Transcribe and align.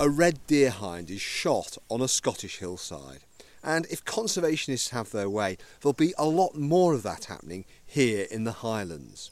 A 0.00 0.08
red 0.08 0.38
deer 0.46 0.70
hind 0.70 1.10
is 1.10 1.20
shot 1.20 1.76
on 1.90 2.00
a 2.00 2.08
Scottish 2.08 2.56
hillside. 2.56 3.20
And 3.62 3.84
if 3.90 4.02
conservationists 4.02 4.88
have 4.92 5.10
their 5.10 5.28
way, 5.28 5.58
there'll 5.80 5.92
be 5.92 6.14
a 6.16 6.24
lot 6.24 6.54
more 6.54 6.94
of 6.94 7.02
that 7.02 7.26
happening 7.26 7.66
here 7.84 8.26
in 8.30 8.44
the 8.44 8.64
Highlands. 8.64 9.30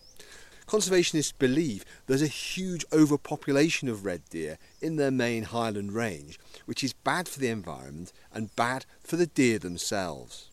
Conservationists 0.67 1.33
believe 1.39 1.87
there's 2.07 2.21
a 2.21 2.27
huge 2.27 2.85
overpopulation 2.93 3.89
of 3.89 4.05
red 4.05 4.21
deer 4.29 4.59
in 4.83 4.97
their 4.97 5.11
main 5.11 5.45
highland 5.45 5.95
range, 5.95 6.39
which 6.67 6.85
is 6.85 6.93
bad 6.93 7.29
for 7.29 7.41
the 7.41 7.49
environment 7.49 8.13
and 8.31 8.55
bad 8.55 8.85
for 9.03 9.17
the 9.17 9.27
deer 9.27 9.59
themselves. 9.59 10.51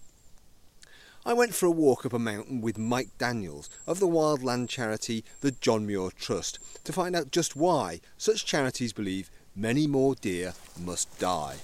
I 1.25 1.33
went 1.33 1.53
for 1.53 1.65
a 1.65 1.71
walk 1.71 2.05
up 2.05 2.13
a 2.13 2.19
mountain 2.19 2.61
with 2.61 2.77
Mike 2.77 3.09
Daniels 3.17 3.69
of 3.85 3.99
the 3.99 4.07
wildland 4.07 4.69
charity 4.69 5.25
the 5.41 5.51
John 5.51 5.85
Muir 5.85 6.11
Trust 6.11 6.59
to 6.85 6.93
find 6.93 7.17
out 7.17 7.31
just 7.31 7.57
why 7.57 7.99
such 8.15 8.45
charities 8.45 8.93
believe 8.93 9.29
many 9.55 9.87
more 9.87 10.15
deer 10.15 10.53
must 10.79 11.17
die. 11.19 11.57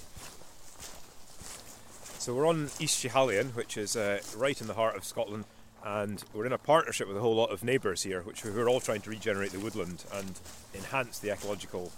So 2.18 2.34
we're 2.34 2.46
on 2.46 2.70
East 2.78 3.02
Schiehallion, 3.04 3.54
which 3.54 3.76
is 3.76 3.96
uh, 3.96 4.20
right 4.36 4.60
in 4.60 4.66
the 4.66 4.74
heart 4.74 4.96
of 4.96 5.04
Scotland, 5.04 5.44
and 5.84 6.22
we're 6.32 6.46
in 6.46 6.52
a 6.52 6.58
partnership 6.58 7.08
with 7.08 7.16
a 7.16 7.20
whole 7.20 7.34
lot 7.34 7.50
of 7.50 7.64
neighbours 7.64 8.04
here, 8.04 8.22
which 8.22 8.44
we're 8.44 8.68
all 8.68 8.80
trying 8.80 9.00
to 9.00 9.10
regenerate 9.10 9.50
the 9.50 9.58
woodland 9.58 10.04
and 10.14 10.38
enhance 10.74 11.18
the 11.18 11.30
ecological 11.30 11.90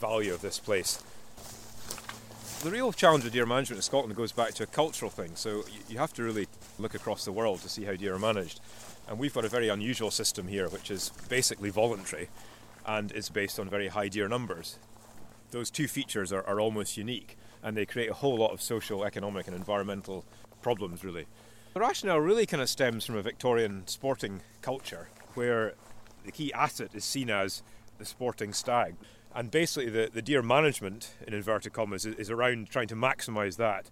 value 0.00 0.32
of 0.32 0.40
this 0.40 0.58
place. 0.58 1.02
The 2.62 2.70
real 2.70 2.92
challenge 2.92 3.24
of 3.24 3.32
deer 3.32 3.44
management 3.44 3.78
in 3.78 3.82
Scotland 3.82 4.14
goes 4.14 4.30
back 4.30 4.54
to 4.54 4.62
a 4.62 4.66
cultural 4.66 5.10
thing, 5.10 5.32
so 5.34 5.64
you 5.88 5.98
have 5.98 6.12
to 6.14 6.22
really 6.22 6.46
look 6.78 6.94
across 6.94 7.24
the 7.24 7.32
world 7.32 7.60
to 7.62 7.68
see 7.68 7.84
how 7.84 7.96
deer 7.96 8.14
are 8.14 8.20
managed. 8.20 8.60
And 9.08 9.18
we've 9.18 9.34
got 9.34 9.44
a 9.44 9.48
very 9.48 9.68
unusual 9.68 10.12
system 10.12 10.46
here, 10.46 10.68
which 10.68 10.88
is 10.88 11.10
basically 11.28 11.70
voluntary 11.70 12.28
and 12.86 13.10
is 13.10 13.28
based 13.28 13.58
on 13.58 13.68
very 13.68 13.88
high 13.88 14.06
deer 14.06 14.28
numbers. 14.28 14.78
Those 15.52 15.70
two 15.70 15.86
features 15.86 16.32
are, 16.32 16.44
are 16.46 16.60
almost 16.60 16.96
unique 16.96 17.36
and 17.62 17.76
they 17.76 17.86
create 17.86 18.10
a 18.10 18.14
whole 18.14 18.36
lot 18.36 18.52
of 18.52 18.60
social, 18.60 19.04
economic, 19.04 19.46
and 19.46 19.54
environmental 19.54 20.24
problems, 20.62 21.04
really. 21.04 21.26
The 21.74 21.80
rationale 21.80 22.18
really 22.18 22.44
kind 22.44 22.62
of 22.62 22.68
stems 22.68 23.04
from 23.04 23.16
a 23.16 23.22
Victorian 23.22 23.86
sporting 23.86 24.40
culture 24.60 25.08
where 25.34 25.74
the 26.24 26.32
key 26.32 26.52
asset 26.52 26.90
is 26.94 27.04
seen 27.04 27.30
as 27.30 27.62
the 27.98 28.04
sporting 28.04 28.52
stag. 28.52 28.96
And 29.34 29.50
basically, 29.50 29.90
the, 29.90 30.10
the 30.12 30.20
deer 30.20 30.42
management, 30.42 31.14
in 31.26 31.32
inverted 31.32 31.72
commas, 31.72 32.04
is, 32.04 32.16
is 32.16 32.30
around 32.30 32.68
trying 32.68 32.88
to 32.88 32.96
maximise 32.96 33.56
that. 33.56 33.90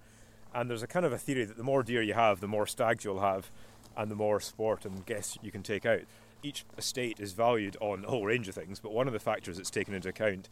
And 0.54 0.68
there's 0.68 0.82
a 0.82 0.86
kind 0.86 1.06
of 1.06 1.12
a 1.12 1.18
theory 1.18 1.44
that 1.44 1.56
the 1.56 1.62
more 1.62 1.82
deer 1.82 2.02
you 2.02 2.14
have, 2.14 2.40
the 2.40 2.48
more 2.48 2.66
stags 2.66 3.04
you'll 3.04 3.20
have, 3.20 3.50
and 3.96 4.10
the 4.10 4.16
more 4.16 4.40
sport 4.40 4.84
and 4.84 5.06
guests 5.06 5.38
you 5.42 5.50
can 5.50 5.62
take 5.62 5.86
out. 5.86 6.00
Each 6.42 6.64
estate 6.76 7.20
is 7.20 7.32
valued 7.32 7.76
on 7.80 8.04
a 8.04 8.08
whole 8.08 8.26
range 8.26 8.48
of 8.48 8.54
things, 8.54 8.80
but 8.80 8.92
one 8.92 9.06
of 9.06 9.12
the 9.12 9.20
factors 9.20 9.56
that's 9.56 9.70
taken 9.70 9.94
into 9.94 10.08
account 10.08 10.48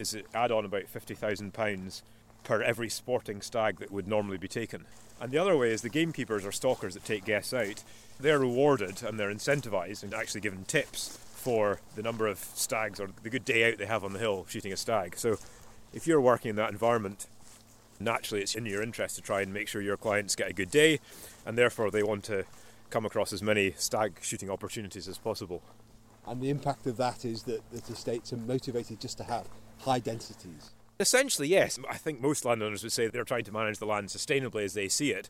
is 0.00 0.16
add 0.34 0.50
on 0.50 0.64
about 0.64 0.84
£50,000 0.92 2.02
per 2.42 2.62
every 2.62 2.88
sporting 2.88 3.42
stag 3.42 3.78
that 3.78 3.92
would 3.92 4.08
normally 4.08 4.38
be 4.38 4.48
taken. 4.48 4.86
And 5.20 5.30
the 5.30 5.38
other 5.38 5.56
way 5.56 5.70
is 5.70 5.82
the 5.82 5.90
gamekeepers 5.90 6.46
or 6.46 6.52
stalkers 6.52 6.94
that 6.94 7.04
take 7.04 7.26
guests 7.26 7.52
out, 7.52 7.84
they're 8.18 8.38
rewarded 8.38 9.02
and 9.02 9.20
they're 9.20 9.32
incentivised 9.32 10.02
and 10.02 10.14
actually 10.14 10.40
given 10.40 10.64
tips 10.64 11.18
for 11.34 11.80
the 11.94 12.02
number 12.02 12.26
of 12.26 12.38
stags 12.38 12.98
or 12.98 13.10
the 13.22 13.30
good 13.30 13.44
day 13.44 13.70
out 13.70 13.78
they 13.78 13.86
have 13.86 14.04
on 14.04 14.12
the 14.14 14.18
hill 14.18 14.46
shooting 14.48 14.72
a 14.72 14.76
stag. 14.76 15.16
So 15.16 15.36
if 15.92 16.06
you're 16.06 16.20
working 16.20 16.50
in 16.50 16.56
that 16.56 16.70
environment, 16.70 17.26
naturally 17.98 18.42
it's 18.42 18.54
in 18.54 18.64
your 18.64 18.82
interest 18.82 19.16
to 19.16 19.22
try 19.22 19.42
and 19.42 19.52
make 19.52 19.68
sure 19.68 19.82
your 19.82 19.98
clients 19.98 20.34
get 20.34 20.48
a 20.48 20.54
good 20.54 20.70
day 20.70 21.00
and 21.44 21.58
therefore 21.58 21.90
they 21.90 22.02
want 22.02 22.24
to 22.24 22.44
come 22.88 23.04
across 23.04 23.32
as 23.32 23.42
many 23.42 23.72
stag 23.76 24.18
shooting 24.22 24.50
opportunities 24.50 25.06
as 25.06 25.18
possible. 25.18 25.62
And 26.26 26.40
the 26.40 26.50
impact 26.50 26.86
of 26.86 26.96
that 26.96 27.24
is 27.24 27.42
that, 27.44 27.60
that 27.72 27.88
estates 27.90 28.32
are 28.32 28.38
motivated 28.38 29.00
just 29.00 29.18
to 29.18 29.24
have 29.24 29.46
high 29.80 29.98
densities. 29.98 30.70
Essentially, 30.98 31.48
yes. 31.48 31.78
I 31.88 31.96
think 31.96 32.20
most 32.20 32.44
landowners 32.44 32.82
would 32.82 32.92
say 32.92 33.08
they're 33.08 33.24
trying 33.24 33.44
to 33.44 33.52
manage 33.52 33.78
the 33.78 33.86
land 33.86 34.08
sustainably 34.08 34.64
as 34.64 34.74
they 34.74 34.88
see 34.88 35.12
it. 35.12 35.28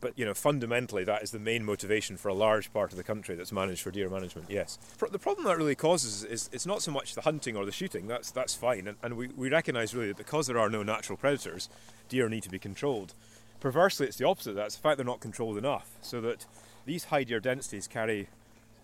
But 0.00 0.16
you 0.16 0.24
know, 0.24 0.34
fundamentally, 0.34 1.02
that 1.04 1.24
is 1.24 1.32
the 1.32 1.40
main 1.40 1.64
motivation 1.64 2.16
for 2.16 2.28
a 2.28 2.34
large 2.34 2.72
part 2.72 2.92
of 2.92 2.96
the 2.96 3.02
country 3.02 3.34
that's 3.34 3.50
managed 3.50 3.82
for 3.82 3.90
deer 3.90 4.08
management. 4.08 4.48
Yes, 4.48 4.78
the 5.10 5.18
problem 5.18 5.44
that 5.46 5.56
really 5.56 5.74
causes 5.74 6.22
is 6.22 6.48
it's 6.52 6.66
not 6.66 6.82
so 6.82 6.92
much 6.92 7.16
the 7.16 7.22
hunting 7.22 7.56
or 7.56 7.64
the 7.64 7.72
shooting. 7.72 8.06
That's 8.06 8.30
that's 8.30 8.54
fine, 8.54 8.86
and, 8.86 8.96
and 9.02 9.16
we, 9.16 9.26
we 9.28 9.50
recognise 9.50 9.96
really 9.96 10.08
that 10.08 10.16
because 10.16 10.46
there 10.46 10.58
are 10.58 10.70
no 10.70 10.84
natural 10.84 11.16
predators, 11.16 11.68
deer 12.08 12.28
need 12.28 12.44
to 12.44 12.48
be 12.48 12.60
controlled. 12.60 13.14
Perversely, 13.58 14.06
it's 14.06 14.18
the 14.18 14.24
opposite. 14.24 14.54
That's 14.54 14.76
the 14.76 14.82
fact 14.82 14.98
they're 14.98 15.04
not 15.04 15.18
controlled 15.18 15.58
enough, 15.58 15.90
so 16.00 16.20
that 16.20 16.46
these 16.86 17.04
high 17.04 17.24
deer 17.24 17.40
densities 17.40 17.88
carry 17.88 18.28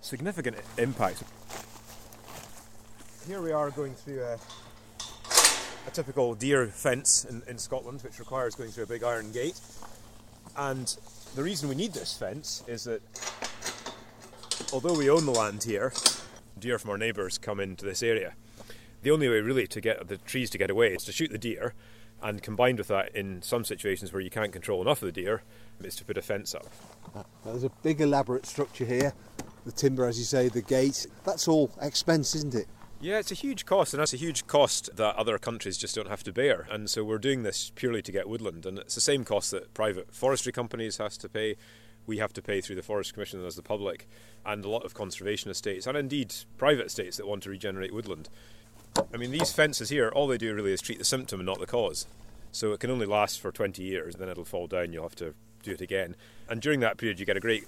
significant 0.00 0.56
impact. 0.78 1.22
Here 3.28 3.40
we 3.40 3.52
are 3.52 3.70
going 3.70 3.94
through 3.94 4.20
a 4.20 4.36
a 5.86 5.90
typical 5.90 6.34
deer 6.34 6.66
fence 6.66 7.24
in, 7.24 7.42
in 7.46 7.58
Scotland, 7.58 8.02
which 8.02 8.18
requires 8.18 8.54
going 8.54 8.70
through 8.70 8.84
a 8.84 8.88
big 8.88 9.02
iron 9.02 9.32
gate. 9.32 9.60
And 10.56 10.96
the 11.34 11.42
reason 11.42 11.68
we 11.68 11.74
need 11.74 11.92
this 11.92 12.16
fence 12.16 12.62
is 12.66 12.84
that 12.84 13.02
although 14.72 14.96
we 14.96 15.10
own 15.10 15.26
the 15.26 15.32
land 15.32 15.64
here, 15.64 15.92
deer 16.58 16.78
from 16.78 16.90
our 16.90 16.98
neighbours 16.98 17.38
come 17.38 17.60
into 17.60 17.84
this 17.84 18.02
area. 18.02 18.34
The 19.02 19.10
only 19.10 19.28
way 19.28 19.40
really 19.40 19.66
to 19.66 19.80
get 19.80 20.08
the 20.08 20.16
trees 20.16 20.48
to 20.50 20.58
get 20.58 20.70
away 20.70 20.94
is 20.94 21.04
to 21.04 21.12
shoot 21.12 21.30
the 21.30 21.38
deer, 21.38 21.74
and 22.22 22.42
combined 22.42 22.78
with 22.78 22.88
that, 22.88 23.14
in 23.14 23.42
some 23.42 23.64
situations 23.64 24.12
where 24.12 24.22
you 24.22 24.30
can't 24.30 24.52
control 24.52 24.80
enough 24.80 25.02
of 25.02 25.06
the 25.06 25.12
deer, 25.12 25.42
is 25.82 25.94
to 25.96 26.04
put 26.04 26.16
a 26.16 26.22
fence 26.22 26.54
up. 26.54 26.66
There's 27.44 27.64
a 27.64 27.70
big 27.82 28.00
elaborate 28.00 28.46
structure 28.46 28.86
here. 28.86 29.12
The 29.66 29.72
timber, 29.72 30.06
as 30.06 30.18
you 30.18 30.24
say, 30.24 30.48
the 30.48 30.62
gate. 30.62 31.06
That's 31.24 31.48
all 31.48 31.70
expense, 31.82 32.34
isn't 32.34 32.54
it? 32.54 32.66
Yeah, 33.04 33.18
it's 33.18 33.30
a 33.30 33.34
huge 33.34 33.66
cost, 33.66 33.92
and 33.92 34.00
that's 34.00 34.14
a 34.14 34.16
huge 34.16 34.46
cost 34.46 34.96
that 34.96 35.14
other 35.16 35.36
countries 35.38 35.76
just 35.76 35.94
don't 35.94 36.08
have 36.08 36.22
to 36.22 36.32
bear. 36.32 36.66
And 36.70 36.88
so 36.88 37.04
we're 37.04 37.18
doing 37.18 37.42
this 37.42 37.70
purely 37.74 38.00
to 38.00 38.10
get 38.10 38.30
woodland, 38.30 38.64
and 38.64 38.78
it's 38.78 38.94
the 38.94 39.00
same 39.02 39.26
cost 39.26 39.50
that 39.50 39.74
private 39.74 40.14
forestry 40.14 40.52
companies 40.52 40.96
has 40.96 41.18
to 41.18 41.28
pay. 41.28 41.56
We 42.06 42.16
have 42.16 42.32
to 42.32 42.40
pay 42.40 42.62
through 42.62 42.76
the 42.76 42.82
Forest 42.82 43.12
Commission 43.12 43.44
as 43.44 43.56
the 43.56 43.62
public, 43.62 44.08
and 44.46 44.64
a 44.64 44.70
lot 44.70 44.86
of 44.86 44.94
conservation 44.94 45.50
estates, 45.50 45.86
and 45.86 45.98
indeed 45.98 46.34
private 46.56 46.86
estates 46.86 47.18
that 47.18 47.26
want 47.26 47.42
to 47.42 47.50
regenerate 47.50 47.92
woodland. 47.92 48.30
I 49.12 49.18
mean, 49.18 49.32
these 49.32 49.52
fences 49.52 49.90
here, 49.90 50.08
all 50.08 50.26
they 50.26 50.38
do 50.38 50.54
really 50.54 50.72
is 50.72 50.80
treat 50.80 50.98
the 50.98 51.04
symptom 51.04 51.40
and 51.40 51.46
not 51.46 51.60
the 51.60 51.66
cause. 51.66 52.06
So 52.52 52.72
it 52.72 52.80
can 52.80 52.90
only 52.90 53.04
last 53.04 53.38
for 53.38 53.52
20 53.52 53.82
years, 53.82 54.14
and 54.14 54.22
then 54.22 54.30
it'll 54.30 54.46
fall 54.46 54.66
down, 54.66 54.94
you'll 54.94 55.02
have 55.02 55.14
to 55.16 55.34
do 55.62 55.72
it 55.72 55.82
again. 55.82 56.16
And 56.48 56.62
during 56.62 56.80
that 56.80 56.96
period, 56.96 57.20
you 57.20 57.26
get 57.26 57.36
a 57.36 57.40
great 57.40 57.66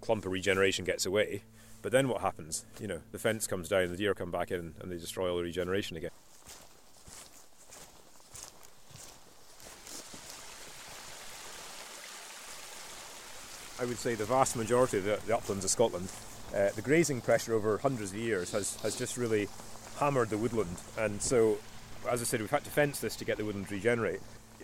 clump 0.00 0.24
of 0.26 0.30
regeneration 0.30 0.84
gets 0.84 1.04
away, 1.04 1.42
but 1.82 1.92
then 1.92 2.08
what 2.08 2.20
happens? 2.20 2.64
You 2.80 2.88
know, 2.88 3.00
the 3.12 3.18
fence 3.18 3.46
comes 3.46 3.68
down, 3.68 3.90
the 3.90 3.96
deer 3.96 4.14
come 4.14 4.30
back 4.30 4.50
in, 4.50 4.74
and 4.80 4.90
they 4.90 4.96
destroy 4.96 5.30
all 5.30 5.36
the 5.36 5.42
regeneration 5.42 5.96
again. 5.96 6.10
I 13.78 13.84
would 13.84 13.98
say 13.98 14.14
the 14.14 14.24
vast 14.24 14.56
majority 14.56 14.98
of 14.98 15.04
the, 15.04 15.18
the 15.26 15.36
uplands 15.36 15.64
of 15.64 15.70
Scotland, 15.70 16.10
uh, 16.54 16.70
the 16.70 16.82
grazing 16.82 17.20
pressure 17.20 17.52
over 17.52 17.76
hundreds 17.78 18.12
of 18.12 18.18
years 18.18 18.50
has, 18.52 18.76
has 18.76 18.96
just 18.96 19.18
really 19.18 19.48
hammered 19.98 20.30
the 20.30 20.38
woodland. 20.38 20.76
And 20.98 21.20
so, 21.20 21.58
as 22.08 22.22
I 22.22 22.24
said, 22.24 22.40
we've 22.40 22.50
had 22.50 22.64
to 22.64 22.70
fence 22.70 23.00
this 23.00 23.16
to 23.16 23.24
get 23.26 23.36
the 23.36 23.44
woodland 23.44 23.68
to 23.68 23.74
regenerate. 23.74 24.20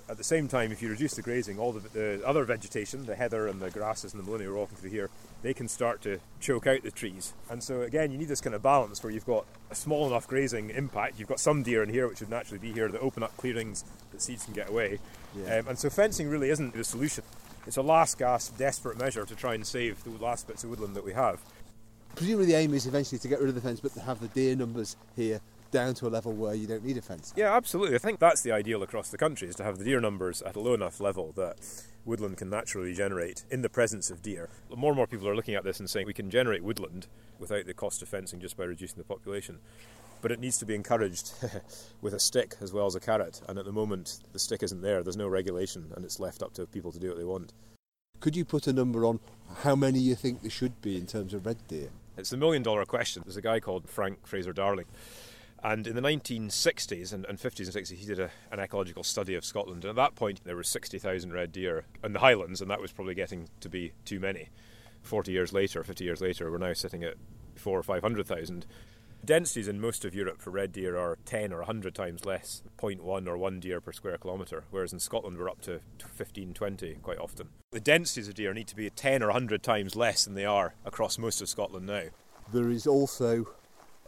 At 0.09 0.17
the 0.17 0.25
same 0.25 0.49
time, 0.49 0.72
if 0.72 0.81
you 0.81 0.89
reduce 0.89 1.15
the 1.15 1.22
grazing, 1.22 1.59
all 1.59 1.72
the, 1.72 1.89
the 1.91 2.27
other 2.27 2.45
vegetation, 2.45 3.05
the 3.05 3.15
heather 3.15 3.49
and 3.49 3.61
the 3.61 3.71
grasses 3.71 4.15
and 4.15 4.25
the 4.25 4.31
molinia 4.31 4.49
we're 4.49 4.56
walking 4.56 4.77
through 4.78 4.91
here, 4.91 5.11
they 5.42 5.53
can 5.53 5.69
start 5.69 6.00
to 6.03 6.19
choke 6.41 6.66
out 6.66 6.82
the 6.82 6.91
trees. 6.91 7.34
And 7.50 7.62
so, 7.62 7.82
again, 7.82 8.10
you 8.12 8.19
need 8.19 8.28
this 8.28 8.41
kind 8.41 8.54
of 8.54 8.62
balance 8.62 9.03
where 9.03 9.12
you've 9.12 9.26
got 9.26 9.44
a 9.70 9.75
small 9.75 10.06
enough 10.06 10.26
grazing 10.26 10.70
impact. 10.70 11.19
You've 11.19 11.28
got 11.28 11.41
some 11.41 11.62
deer 11.62 11.82
in 11.82 11.88
here, 11.88 12.08
which 12.08 12.20
would 12.20 12.30
naturally 12.30 12.58
be 12.58 12.72
here, 12.72 12.88
that 12.88 13.00
open 13.00 13.22
up 13.22 13.36
clearings 13.36 13.84
that 14.12 14.22
seeds 14.22 14.44
can 14.44 14.54
get 14.54 14.69
away. 14.69 14.98
Yeah. 15.36 15.58
Um, 15.58 15.69
and 15.69 15.78
so, 15.78 15.91
fencing 15.91 16.28
really 16.28 16.50
isn't 16.50 16.75
the 16.75 16.84
solution. 16.84 17.25
It's 17.66 17.76
a 17.76 17.82
last 17.82 18.19
gasp, 18.19 18.56
desperate 18.56 18.98
measure 18.98 19.25
to 19.25 19.36
try 19.36 19.54
and 19.54 19.66
save 19.66 20.03
the 20.04 20.10
last 20.10 20.47
bits 20.47 20.64
of 20.64 20.70
woodland 20.70 20.97
that 20.97 21.04
we 21.04 21.12
have. 21.12 21.41
Presumably, 22.14 22.47
the 22.47 22.54
aim 22.54 22.74
is 22.74 22.86
eventually 22.86 23.19
to 23.19 23.28
get 23.28 23.41
rid 23.41 23.48
of 23.48 23.54
the 23.54 23.60
fence, 23.60 23.80
but 23.80 23.94
to 23.94 24.00
have 24.00 24.20
the 24.20 24.28
deer 24.28 24.54
numbers 24.54 24.97
here 25.16 25.41
down 25.72 25.94
to 25.94 26.06
a 26.06 26.10
level 26.10 26.33
where 26.33 26.54
you 26.54 26.69
don't 26.69 26.84
need 26.84 26.97
a 26.97 27.03
fence. 27.03 27.33
Yeah, 27.34 27.57
absolutely. 27.57 27.97
I 27.97 27.98
think 27.98 28.21
that's 28.21 28.42
the 28.42 28.53
ideal 28.53 28.83
across 28.84 29.09
the 29.09 29.19
country 29.19 29.48
is 29.48 29.57
to 29.57 29.65
have 29.65 29.78
the 29.78 29.84
deer 29.84 30.01
numbers 30.01 30.41
at 30.42 30.54
a 30.54 30.60
low 30.60 30.74
enough 30.74 31.01
level 31.01 31.33
that 31.33 31.57
woodland 32.04 32.36
can 32.36 32.51
naturally 32.51 32.95
generate 32.95 33.45
in 33.51 33.63
the 33.63 33.69
presence 33.69 34.10
of 34.10 34.22
deer. 34.22 34.48
More 34.74 34.91
and 34.91 34.97
more 34.97 35.07
people 35.07 35.28
are 35.28 35.34
looking 35.34 35.54
at 35.54 35.65
this 35.65 35.80
and 35.80 35.91
saying 35.91 36.07
we 36.07 36.15
can 36.15 36.30
generate 36.30 36.63
woodland 36.63 37.09
without 37.39 37.66
the 37.66 37.74
cost 37.74 38.03
of 38.03 38.09
fencing 38.09 38.41
just 38.41 38.57
by 38.57 38.65
reducing 38.65 38.98
the 38.98 39.04
population. 39.04 39.59
But 40.21 40.30
it 40.30 40.39
needs 40.39 40.59
to 40.59 40.66
be 40.66 40.77
encouraged 40.77 41.33
with 42.01 42.15
a 42.15 42.21
stick 42.21 42.54
as 42.60 42.72
well 42.72 42.86
as 42.86 42.95
a 42.95 43.01
carrot. 43.01 43.41
And 43.48 43.59
at 43.59 43.65
the 43.65 43.72
moment, 43.72 44.21
the 44.33 44.39
stick 44.39 44.63
isn't 44.63 44.83
there. 44.83 45.03
There's 45.03 45.16
no 45.16 45.27
regulation, 45.27 45.91
and 45.97 46.04
it's 46.04 46.21
left 46.21 46.45
up 46.45 46.54
to 46.54 46.66
people 46.66 46.92
to 46.92 47.01
do 47.01 47.09
what 47.09 47.19
they 47.19 47.24
want. 47.24 47.53
Could 48.21 48.36
you 48.36 48.45
put 48.45 48.69
a 48.69 48.72
number 48.72 49.04
on 49.04 49.19
how 49.63 49.74
many 49.74 49.98
you 49.98 50.15
think 50.15 50.42
there 50.42 50.51
should 50.51 50.80
be 50.80 50.97
in 50.97 51.07
terms 51.07 51.34
of 51.34 51.45
red 51.45 51.57
deer? 51.66 51.89
It's 52.16 52.30
the 52.30 52.36
million 52.36 52.63
dollar 52.63 52.84
question. 52.84 53.22
There's 53.24 53.36
a 53.36 53.42
guy 53.42 53.59
called 53.59 53.89
Frank 53.89 54.24
Fraser 54.27 54.53
Darling 54.53 54.84
and 55.64 55.86
in 55.86 55.94
the 55.94 56.03
1960s 56.03 57.12
and, 57.12 57.24
and 57.26 57.38
50s 57.38 57.74
and 57.74 57.86
60s, 57.86 57.97
he 57.97 58.06
did 58.06 58.18
a, 58.18 58.30
an 58.50 58.59
ecological 58.59 59.04
study 59.04 59.34
of 59.34 59.44
Scotland. 59.44 59.84
And 59.84 59.91
at 59.91 59.97
that 59.97 60.14
point, 60.16 60.41
there 60.44 60.56
were 60.56 60.64
60,000 60.64 61.32
red 61.32 61.53
deer 61.53 61.84
in 62.03 62.12
the 62.12 62.18
Highlands, 62.18 62.60
and 62.60 62.70
that 62.70 62.80
was 62.80 62.92
probably 62.92 63.14
getting 63.14 63.48
to 63.60 63.68
be 63.68 63.92
too 64.04 64.18
many. 64.18 64.48
40 65.03 65.32
years 65.32 65.53
later, 65.53 65.84
50 65.84 66.04
years 66.04 66.20
later, 66.20 66.50
we're 66.50 66.59
now 66.59 66.72
sitting 66.72 67.04
at 67.04 67.14
four 67.54 67.78
or 67.78 67.82
500,000. 67.82 68.66
Densities 69.24 69.68
in 69.68 69.80
most 69.80 70.04
of 70.04 70.16
Europe 70.16 70.42
for 70.42 70.50
red 70.50 70.72
deer 70.72 70.98
are 70.98 71.16
10 71.26 71.53
or 71.53 71.59
100 71.59 71.94
times 71.94 72.24
less, 72.24 72.64
0.1 72.76 73.28
or 73.28 73.36
1 73.36 73.60
deer 73.60 73.80
per 73.80 73.92
square 73.92 74.18
kilometre, 74.18 74.64
whereas 74.70 74.92
in 74.92 74.98
Scotland 74.98 75.38
we're 75.38 75.48
up 75.48 75.60
to 75.60 75.80
15, 76.16 76.54
20 76.54 76.94
quite 77.03 77.18
often. 77.18 77.50
The 77.70 77.78
densities 77.78 78.26
of 78.26 78.34
deer 78.34 78.53
need 78.53 78.66
to 78.66 78.74
be 78.74 78.91
10 78.91 79.22
or 79.22 79.26
100 79.26 79.62
times 79.62 79.94
less 79.94 80.24
than 80.24 80.34
they 80.34 80.44
are 80.44 80.74
across 80.84 81.18
most 81.18 81.41
of 81.41 81.48
Scotland 81.48 81.86
now. 81.86 82.06
There 82.53 82.68
is 82.68 82.84
also 82.88 83.47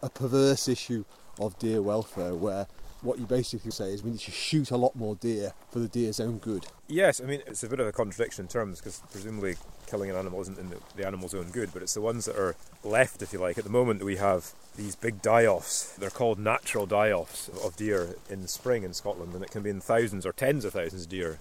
a 0.03 0.11
perverse 0.11 0.67
issue 0.67 1.05
of 1.39 1.59
deer 1.59 1.83
welfare 1.83 2.35
where 2.35 2.67
what 3.05 3.19
you 3.19 3.27
basically 3.27 3.71
say 3.71 3.93
is 3.93 4.03
we 4.03 4.11
need 4.11 4.21
to 4.21 4.31
shoot 4.31 4.71
a 4.71 4.77
lot 4.77 4.97
more 4.97 5.15
deer 5.17 5.53
for 5.71 5.79
the 5.79 5.89
deer's 5.89 6.19
own 6.19 6.39
good. 6.39 6.67
Yes, 6.89 7.21
I 7.21 7.25
mean, 7.25 7.43
it's 7.47 7.63
a 7.63 7.69
bit 7.69 7.79
of 7.79 7.87
a 7.87 7.93
contradiction 7.93 8.47
in 8.47 8.49
terms 8.49 8.81
because 8.81 9.03
presumably 9.13 9.57
killing 9.87 10.11
an 10.11 10.17
animal 10.17 10.41
isn't 10.41 10.59
in 10.59 10.71
the, 10.71 10.79
the, 10.97 11.07
animal's 11.07 11.35
own 11.35 11.51
good, 11.51 11.71
but 11.73 11.83
it's 11.83 11.95
the 11.95 12.01
ones 12.01 12.25
that 12.25 12.37
are 12.37 12.57
left, 12.83 13.21
if 13.23 13.33
you 13.33 13.39
like. 13.39 13.59
At 13.59 13.65
the 13.65 13.71
moment, 13.71 14.03
we 14.03 14.17
have 14.17 14.53
these 14.77 14.97
big 14.97 15.21
die 15.21 15.45
offs. 15.45 15.95
They're 15.97 16.11
called 16.11 16.39
natural 16.39 16.87
die 16.87 17.13
offs 17.13 17.49
of 17.63 17.77
deer 17.77 18.17
in 18.31 18.47
spring 18.49 18.83
in 18.83 18.95
Scotland, 18.95 19.35
and 19.35 19.45
it 19.45 19.51
can 19.51 19.63
be 19.63 19.71
in 19.71 19.81
thousands 19.81 20.25
or 20.25 20.33
tens 20.33 20.65
of 20.65 20.73
thousands 20.73 21.03
of 21.05 21.11
deer. 21.11 21.39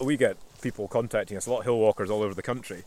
We 0.00 0.16
get 0.16 0.36
people 0.60 0.88
contacting 0.88 1.36
us, 1.36 1.46
a 1.46 1.50
lot 1.50 1.60
of 1.60 1.64
hill 1.64 1.78
walkers 1.78 2.10
all 2.10 2.22
over 2.22 2.34
the 2.34 2.42
country, 2.42 2.82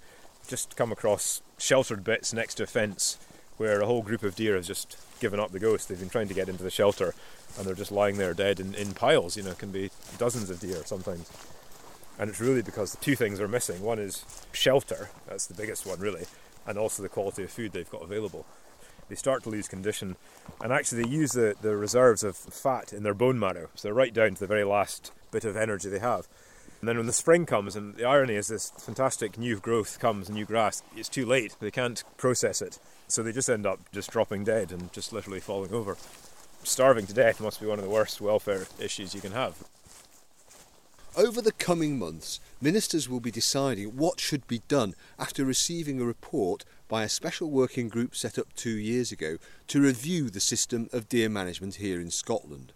just 0.48 0.76
come 0.76 0.92
across 0.92 1.42
sheltered 1.58 2.04
bits 2.04 2.34
next 2.34 2.56
to 2.56 2.64
a 2.64 2.68
fence 2.68 3.18
where 3.58 3.82
a 3.82 3.86
whole 3.86 4.02
group 4.02 4.24
of 4.24 4.36
deer 4.36 4.56
has 4.56 4.68
just 4.68 4.98
given 5.20 5.40
up 5.40 5.52
the 5.52 5.60
ghost. 5.60 5.90
They've 5.90 6.00
been 6.00 6.10
trying 6.10 6.28
to 6.28 6.34
get 6.34 6.50
into 6.50 6.64
the 6.64 6.72
shelter 6.72 7.14
and 7.58 7.66
they're 7.66 7.76
just 7.76 7.92
lying 7.92 8.18
there 8.18 8.34
dead 8.34 8.60
in, 8.60 8.76
in 8.76 8.94
piles. 8.94 9.36
You 9.36 9.44
know, 9.44 9.52
it 9.52 9.60
can 9.60 9.72
be 9.72 9.90
dozens 10.18 10.50
of 10.50 10.60
deer 10.60 10.84
sometimes. 10.86 11.30
And 12.20 12.30
it's 12.30 12.40
really 12.40 12.62
because 12.62 12.94
the 12.94 13.04
two 13.04 13.16
things 13.16 13.40
are 13.40 13.48
missing. 13.48 13.82
One 13.82 14.00
is 14.00 14.26
shelter, 14.52 15.10
that's 15.28 15.48
the 15.48 15.54
biggest 15.54 15.86
one 15.86 16.00
really, 16.00 16.26
and 16.66 16.78
also 16.78 17.04
the 17.04 17.10
quality 17.10 17.44
of 17.44 17.52
food 17.52 17.72
they've 17.74 17.90
got 17.90 18.02
available. 18.02 18.46
They 19.10 19.16
start 19.16 19.44
to 19.44 19.50
lose 19.50 19.68
condition, 19.68 20.18
and 20.60 20.74
actually 20.74 21.04
they 21.04 21.10
use 21.10 21.32
the, 21.32 21.56
the 21.62 21.78
reserves 21.78 22.24
of 22.24 22.36
fat 22.36 22.92
in 22.92 23.04
their 23.04 23.14
bone 23.14 23.40
marrow, 23.40 23.70
so 23.76 23.88
they're 23.88 23.94
right 23.94 24.14
down 24.14 24.34
to 24.34 24.40
the 24.40 24.48
very 24.48 24.66
last 24.66 25.12
bit 25.32 25.46
of 25.46 25.56
energy 25.56 25.90
they 25.90 26.00
have. 26.00 26.28
And 26.82 26.90
then 26.90 26.98
when 26.98 27.06
the 27.06 27.14
spring 27.14 27.46
comes, 27.46 27.76
and 27.76 27.96
the 27.96 28.06
irony 28.06 28.36
is 28.36 28.50
this 28.50 28.72
fantastic 28.78 29.38
new 29.38 29.60
growth 29.60 30.00
comes, 30.00 30.30
new 30.30 30.46
grass, 30.46 30.84
it's 30.96 31.10
too 31.10 31.26
late. 31.26 31.56
They 31.60 31.72
can't 31.72 32.04
process 32.18 32.62
it. 32.62 32.80
So 33.08 33.24
they 33.24 33.32
just 33.32 33.50
end 33.50 33.66
up 33.66 33.80
just 33.92 34.12
dropping 34.12 34.44
dead 34.44 34.72
and 34.72 34.92
just 34.92 35.14
literally 35.14 35.40
falling 35.40 35.74
over. 35.74 35.96
Starving 36.64 37.08
to 37.08 37.14
death 37.14 37.40
must 37.40 37.62
be 37.62 37.68
one 37.68 37.80
of 37.80 37.86
the 37.86 37.92
worst 37.92 38.20
welfare 38.20 38.68
issues 38.80 39.16
you 39.16 39.22
can 39.22 39.32
have. 39.32 39.56
Over 41.16 41.42
the 41.42 41.54
coming 41.54 41.98
months, 41.98 42.40
ministers 42.62 43.10
will 43.10 43.20
be 43.20 43.32
deciding 43.32 43.96
what 43.96 44.20
should 44.20 44.46
be 44.46 44.62
done 44.68 44.94
after 45.18 45.46
receiving 45.46 46.00
a 46.00 46.06
report 46.06 46.64
by 46.88 47.04
a 47.04 47.10
special 47.10 47.50
working 47.50 47.90
group 47.90 48.16
set 48.16 48.38
up 48.38 48.54
two 48.56 48.78
years 48.78 49.12
ago 49.12 49.38
to 49.68 49.82
review 49.82 50.30
the 50.30 50.40
system 50.40 50.90
of 50.94 51.10
deer 51.10 51.28
management 51.28 51.76
here 51.76 52.00
in 52.00 52.12
Scotland. 52.12 52.72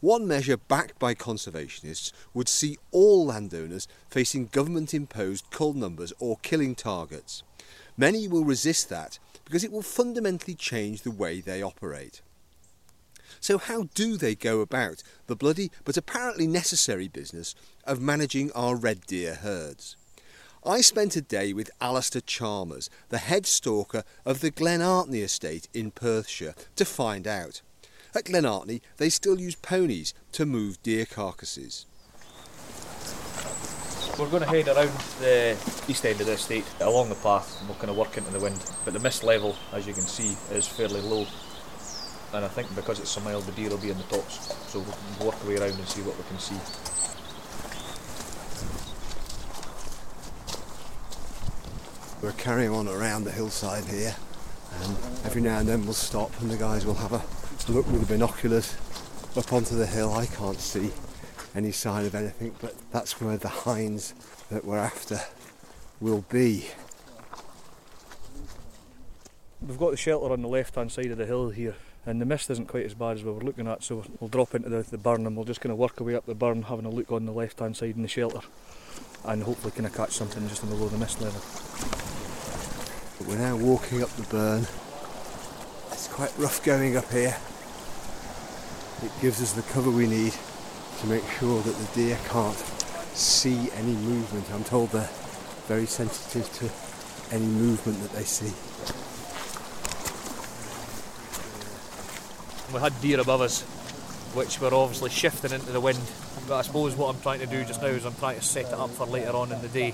One 0.00 0.26
measure 0.26 0.56
backed 0.56 0.98
by 0.98 1.14
conservationists 1.14 2.10
would 2.32 2.48
see 2.48 2.78
all 2.90 3.26
landowners 3.26 3.86
facing 4.08 4.46
government 4.46 4.94
imposed 4.94 5.50
cull 5.50 5.74
numbers 5.74 6.12
or 6.18 6.38
killing 6.42 6.74
targets. 6.74 7.42
Many 7.96 8.26
will 8.26 8.44
resist 8.44 8.88
that 8.88 9.18
because 9.50 9.64
it 9.64 9.72
will 9.72 9.82
fundamentally 9.82 10.54
change 10.54 11.02
the 11.02 11.10
way 11.10 11.40
they 11.40 11.60
operate. 11.60 12.22
So, 13.40 13.58
how 13.58 13.88
do 13.94 14.16
they 14.16 14.36
go 14.36 14.60
about 14.60 15.02
the 15.26 15.34
bloody 15.34 15.72
but 15.84 15.96
apparently 15.96 16.46
necessary 16.46 17.08
business 17.08 17.56
of 17.84 18.00
managing 18.00 18.52
our 18.52 18.76
red 18.76 19.00
deer 19.06 19.34
herds? 19.34 19.96
I 20.64 20.82
spent 20.82 21.16
a 21.16 21.20
day 21.20 21.52
with 21.52 21.68
Alistair 21.80 22.22
Chalmers, 22.22 22.88
the 23.08 23.18
head 23.18 23.44
stalker 23.44 24.04
of 24.24 24.40
the 24.40 24.52
Glenartney 24.52 25.20
estate 25.20 25.66
in 25.74 25.90
Perthshire, 25.90 26.54
to 26.76 26.84
find 26.84 27.26
out. 27.26 27.60
At 28.14 28.26
Glenartney, 28.26 28.82
they 28.98 29.08
still 29.08 29.40
use 29.40 29.56
ponies 29.56 30.14
to 30.30 30.46
move 30.46 30.80
deer 30.84 31.06
carcasses. 31.06 31.86
We're 34.20 34.28
going 34.28 34.42
to 34.42 34.48
head 34.50 34.68
around 34.68 34.92
the 35.18 35.56
east 35.88 36.04
end 36.04 36.20
of 36.20 36.26
the 36.26 36.34
estate 36.34 36.66
along 36.82 37.08
the 37.08 37.14
path 37.14 37.58
and 37.58 37.70
we'll 37.70 37.78
kind 37.78 37.88
of 37.88 37.96
work 37.96 38.18
into 38.18 38.30
the 38.30 38.38
wind. 38.38 38.62
But 38.84 38.92
the 38.92 39.00
mist 39.00 39.24
level, 39.24 39.56
as 39.72 39.86
you 39.86 39.94
can 39.94 40.02
see, 40.02 40.36
is 40.54 40.68
fairly 40.68 41.00
low. 41.00 41.26
And 42.34 42.44
I 42.44 42.48
think 42.48 42.72
because 42.74 43.00
it's 43.00 43.08
so 43.08 43.22
mild, 43.22 43.44
the 43.44 43.52
deer 43.52 43.70
will 43.70 43.78
be 43.78 43.88
in 43.88 43.96
the 43.96 44.04
tops. 44.04 44.54
So 44.70 44.80
we'll 44.80 45.28
work 45.28 45.42
our 45.42 45.48
way 45.48 45.56
around 45.56 45.72
and 45.72 45.88
see 45.88 46.02
what 46.02 46.18
we 46.18 46.24
can 46.24 46.38
see. 46.38 46.54
We're 52.22 52.32
carrying 52.32 52.72
on 52.72 52.88
around 52.88 53.24
the 53.24 53.32
hillside 53.32 53.86
here, 53.86 54.14
and 54.82 54.98
every 55.24 55.40
now 55.40 55.60
and 55.60 55.68
then 55.68 55.84
we'll 55.84 55.94
stop 55.94 56.30
and 56.42 56.50
the 56.50 56.58
guys 56.58 56.84
will 56.84 56.92
have 56.92 57.14
a 57.14 57.22
look 57.72 57.86
with 57.86 58.00
the 58.00 58.06
binoculars 58.06 58.76
up 59.34 59.50
onto 59.50 59.76
the 59.76 59.86
hill. 59.86 60.12
I 60.12 60.26
can't 60.26 60.60
see 60.60 60.90
any 61.54 61.72
sign 61.72 62.06
of 62.06 62.14
anything, 62.14 62.54
but 62.60 62.74
that's 62.92 63.20
where 63.20 63.36
the 63.36 63.48
hinds 63.48 64.14
that 64.50 64.64
we're 64.64 64.78
after 64.78 65.20
will 66.00 66.24
be. 66.28 66.66
We've 69.60 69.78
got 69.78 69.90
the 69.90 69.96
shelter 69.96 70.32
on 70.32 70.42
the 70.42 70.48
left 70.48 70.74
hand 70.74 70.90
side 70.90 71.06
of 71.06 71.18
the 71.18 71.26
hill 71.26 71.50
here, 71.50 71.74
and 72.06 72.20
the 72.20 72.24
mist 72.24 72.50
isn't 72.50 72.68
quite 72.68 72.86
as 72.86 72.94
bad 72.94 73.18
as 73.18 73.24
we 73.24 73.32
were 73.32 73.40
looking 73.40 73.66
at, 73.68 73.82
so 73.82 74.04
we'll 74.18 74.28
drop 74.28 74.54
into 74.54 74.68
the, 74.68 74.82
the 74.82 74.98
burn 74.98 75.26
and 75.26 75.36
we'll 75.36 75.44
just 75.44 75.60
kind 75.60 75.72
of 75.72 75.78
work 75.78 76.00
our 76.00 76.06
way 76.06 76.14
up 76.14 76.24
the 76.26 76.34
burn, 76.34 76.62
having 76.62 76.86
a 76.86 76.90
look 76.90 77.12
on 77.12 77.26
the 77.26 77.32
left 77.32 77.58
hand 77.58 77.76
side 77.76 77.96
in 77.96 78.02
the 78.02 78.08
shelter, 78.08 78.40
and 79.26 79.42
hopefully 79.42 79.72
kind 79.72 79.86
of 79.86 79.94
catch 79.94 80.12
something 80.12 80.48
just 80.48 80.66
below 80.68 80.88
the 80.88 80.98
mist 80.98 81.20
level. 81.20 81.40
But 83.18 83.26
we're 83.26 83.38
now 83.38 83.56
walking 83.56 84.02
up 84.02 84.10
the 84.10 84.22
burn. 84.30 84.66
It's 85.92 86.08
quite 86.08 86.32
rough 86.38 86.64
going 86.64 86.96
up 86.96 87.10
here. 87.10 87.36
It 89.02 89.12
gives 89.20 89.42
us 89.42 89.52
the 89.52 89.62
cover 89.62 89.90
we 89.90 90.06
need 90.06 90.34
to 91.00 91.06
make 91.06 91.24
sure 91.38 91.62
that 91.62 91.74
the 91.74 91.94
deer 91.94 92.18
can't 92.28 92.56
see 93.14 93.70
any 93.72 93.92
movement. 93.92 94.44
I'm 94.52 94.64
told 94.64 94.90
they're 94.90 95.08
very 95.66 95.86
sensitive 95.86 96.52
to 96.58 97.34
any 97.34 97.46
movement 97.46 98.02
that 98.02 98.12
they 98.12 98.24
see. 98.24 98.52
We 102.74 102.80
had 102.80 103.00
deer 103.00 103.18
above 103.18 103.40
us, 103.40 103.62
which 104.34 104.60
were 104.60 104.74
obviously 104.74 105.10
shifting 105.10 105.52
into 105.52 105.72
the 105.72 105.80
wind. 105.80 106.00
But 106.46 106.58
I 106.58 106.62
suppose 106.62 106.94
what 106.94 107.14
I'm 107.14 107.20
trying 107.22 107.40
to 107.40 107.46
do 107.46 107.64
just 107.64 107.80
now 107.80 107.88
is 107.88 108.04
I'm 108.04 108.14
trying 108.14 108.38
to 108.38 108.44
set 108.44 108.66
it 108.66 108.74
up 108.74 108.90
for 108.90 109.06
later 109.06 109.32
on 109.32 109.52
in 109.52 109.60
the 109.62 109.68
day, 109.68 109.92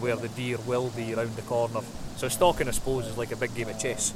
where 0.00 0.16
the 0.16 0.28
deer 0.28 0.58
will 0.66 0.90
be 0.90 1.14
around 1.14 1.36
the 1.36 1.42
corner. 1.42 1.80
So 2.16 2.28
stalking, 2.28 2.68
I 2.68 2.72
suppose, 2.72 3.06
is 3.06 3.16
like 3.16 3.32
a 3.32 3.36
big 3.36 3.54
game 3.54 3.68
of 3.68 3.78
chess. 3.78 4.12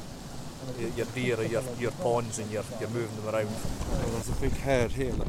Your 0.96 1.06
deer 1.06 1.38
are 1.38 1.44
your, 1.44 1.62
your 1.78 1.90
pawns 1.92 2.38
and 2.38 2.50
you're, 2.50 2.64
you're 2.80 2.90
moving 2.90 3.16
them 3.22 3.34
around. 3.34 3.48
Oh, 3.48 4.10
there's 4.10 4.28
a 4.28 4.40
big 4.40 4.52
herd 4.52 4.92
here, 4.92 5.12
look. 5.12 5.28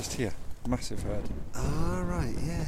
Just 0.00 0.14
here. 0.14 0.32
Massive 0.66 1.02
herd. 1.02 1.28
Ah, 1.54 2.02
right, 2.06 2.34
yeah. 2.42 2.64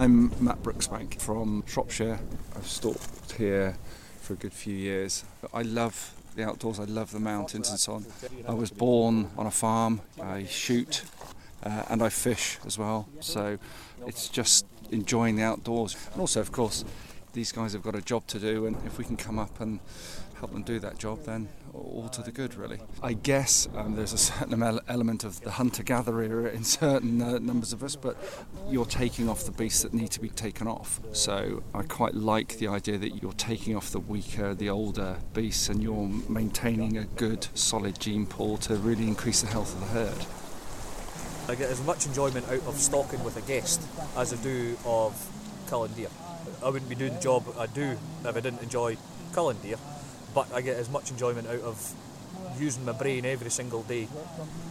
I'm 0.00 0.32
Matt 0.44 0.64
Brooksbank 0.64 1.20
from 1.20 1.62
Shropshire. 1.64 2.18
I've 2.56 2.66
stalked 2.66 3.30
here 3.38 3.76
for 4.20 4.32
a 4.32 4.36
good 4.36 4.52
few 4.52 4.74
years. 4.74 5.22
I 5.52 5.62
love 5.62 6.12
the 6.34 6.42
outdoors, 6.42 6.80
I 6.80 6.86
love 6.86 7.12
the 7.12 7.20
mountains 7.20 7.70
and 7.70 7.78
so 7.78 7.92
on. 7.92 8.06
I 8.48 8.52
was 8.52 8.72
born 8.72 9.30
on 9.38 9.46
a 9.46 9.50
farm, 9.52 10.00
I 10.20 10.46
shoot 10.46 11.04
uh, 11.62 11.84
and 11.88 12.02
I 12.02 12.08
fish 12.08 12.58
as 12.66 12.76
well. 12.76 13.08
So 13.20 13.58
it's 14.04 14.28
just 14.28 14.66
enjoying 14.90 15.36
the 15.36 15.44
outdoors. 15.44 15.96
And 16.10 16.20
also, 16.20 16.40
of 16.40 16.50
course, 16.50 16.84
these 17.32 17.52
guys 17.52 17.74
have 17.74 17.84
got 17.84 17.94
a 17.94 18.02
job 18.02 18.26
to 18.26 18.40
do, 18.40 18.66
and 18.66 18.76
if 18.84 18.98
we 18.98 19.04
can 19.04 19.16
come 19.16 19.38
up 19.38 19.60
and 19.60 19.78
them 20.52 20.62
do 20.62 20.78
that 20.80 20.98
job, 20.98 21.24
then 21.24 21.48
all 21.74 22.08
to 22.08 22.22
the 22.22 22.30
good, 22.30 22.54
really. 22.54 22.78
I 23.02 23.14
guess 23.14 23.68
um, 23.76 23.96
there's 23.96 24.12
a 24.12 24.18
certain 24.18 24.62
element 24.88 25.24
of 25.24 25.40
the 25.40 25.50
hunter-gatherer 25.50 26.48
in 26.48 26.64
certain 26.64 27.20
uh, 27.20 27.38
numbers 27.38 27.72
of 27.72 27.82
us, 27.82 27.96
but 27.96 28.16
you're 28.68 28.84
taking 28.86 29.28
off 29.28 29.44
the 29.44 29.50
beasts 29.50 29.82
that 29.82 29.92
need 29.92 30.10
to 30.12 30.20
be 30.20 30.28
taken 30.28 30.68
off. 30.68 31.00
So 31.12 31.62
I 31.74 31.82
quite 31.82 32.14
like 32.14 32.58
the 32.58 32.68
idea 32.68 32.98
that 32.98 33.22
you're 33.22 33.32
taking 33.32 33.76
off 33.76 33.90
the 33.90 34.00
weaker, 34.00 34.54
the 34.54 34.70
older 34.70 35.18
beasts, 35.32 35.68
and 35.68 35.82
you're 35.82 36.08
maintaining 36.28 36.96
a 36.96 37.04
good, 37.04 37.48
solid 37.54 37.98
gene 37.98 38.26
pool 38.26 38.56
to 38.58 38.76
really 38.76 39.08
increase 39.08 39.40
the 39.40 39.48
health 39.48 39.74
of 39.74 39.80
the 39.80 39.86
herd. 39.86 40.26
I 41.48 41.56
get 41.56 41.70
as 41.70 41.84
much 41.84 42.06
enjoyment 42.06 42.46
out 42.48 42.66
of 42.66 42.76
stalking 42.76 43.22
with 43.22 43.36
a 43.36 43.42
guest 43.42 43.82
as 44.16 44.32
I 44.32 44.36
do 44.36 44.78
of 44.86 45.14
culling 45.66 45.92
deer. 45.92 46.08
I 46.62 46.70
wouldn't 46.70 46.88
be 46.88 46.94
doing 46.94 47.14
the 47.14 47.20
job 47.20 47.44
I 47.58 47.66
do 47.66 47.98
if 48.24 48.36
I 48.36 48.40
didn't 48.40 48.62
enjoy 48.62 48.96
culling 49.32 49.58
deer 49.58 49.76
but 50.34 50.52
I 50.52 50.60
get 50.60 50.76
as 50.76 50.90
much 50.90 51.10
enjoyment 51.10 51.46
out 51.46 51.60
of 51.60 51.94
using 52.58 52.84
my 52.84 52.92
brain 52.92 53.24
every 53.24 53.50
single 53.50 53.82
day. 53.82 54.08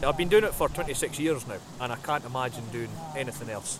I've 0.06 0.18
been 0.18 0.30
doing 0.30 0.44
it 0.44 0.54
for 0.54 0.70
26 0.70 1.20
years 1.20 1.48
now, 1.48 1.58
and 1.80 1.92
I 1.92 1.96
can't 1.96 2.26
imagine 2.26 2.64
doing 2.72 2.90
anything 3.16 3.50
else. 3.50 3.80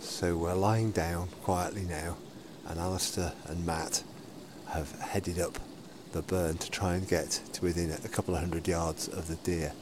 So 0.00 0.36
we're 0.36 0.54
lying 0.54 0.90
down 0.90 1.28
quietly 1.42 1.82
now, 1.82 2.16
and 2.68 2.78
Alistair 2.78 3.32
and 3.46 3.64
Matt 3.64 4.04
have 4.68 4.92
headed 5.00 5.40
up 5.40 5.58
the 6.12 6.22
burn 6.22 6.58
to 6.58 6.70
try 6.70 6.94
and 6.94 7.08
get 7.08 7.40
to 7.52 7.62
within 7.62 7.90
a 7.90 8.08
couple 8.08 8.34
of 8.34 8.40
hundred 8.40 8.68
yards 8.68 9.08
of 9.08 9.28
the 9.28 9.36
deer. 9.36 9.72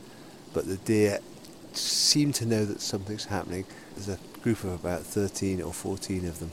But 0.54 0.66
the 0.66 0.76
deer 0.76 1.18
seem 1.72 2.32
to 2.34 2.46
know 2.46 2.64
that 2.64 2.80
something's 2.80 3.26
happening. 3.26 3.64
There's 3.94 4.08
a 4.08 4.18
group 4.42 4.62
of 4.64 4.72
about 4.72 5.02
13 5.02 5.60
or 5.60 5.72
14 5.72 6.26
of 6.26 6.38
them 6.38 6.52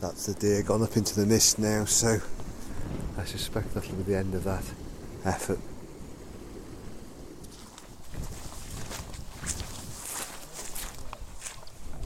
That's 0.00 0.24
the 0.24 0.34
deer 0.34 0.62
gone 0.62 0.82
up 0.82 0.96
into 0.96 1.14
the 1.14 1.26
mist 1.26 1.58
now, 1.58 1.84
so 1.84 2.20
I 3.18 3.24
suspect 3.24 3.74
that'll 3.74 3.94
be 3.96 4.02
the 4.02 4.16
end 4.16 4.34
of 4.34 4.44
that 4.44 4.64
effort. 5.26 5.58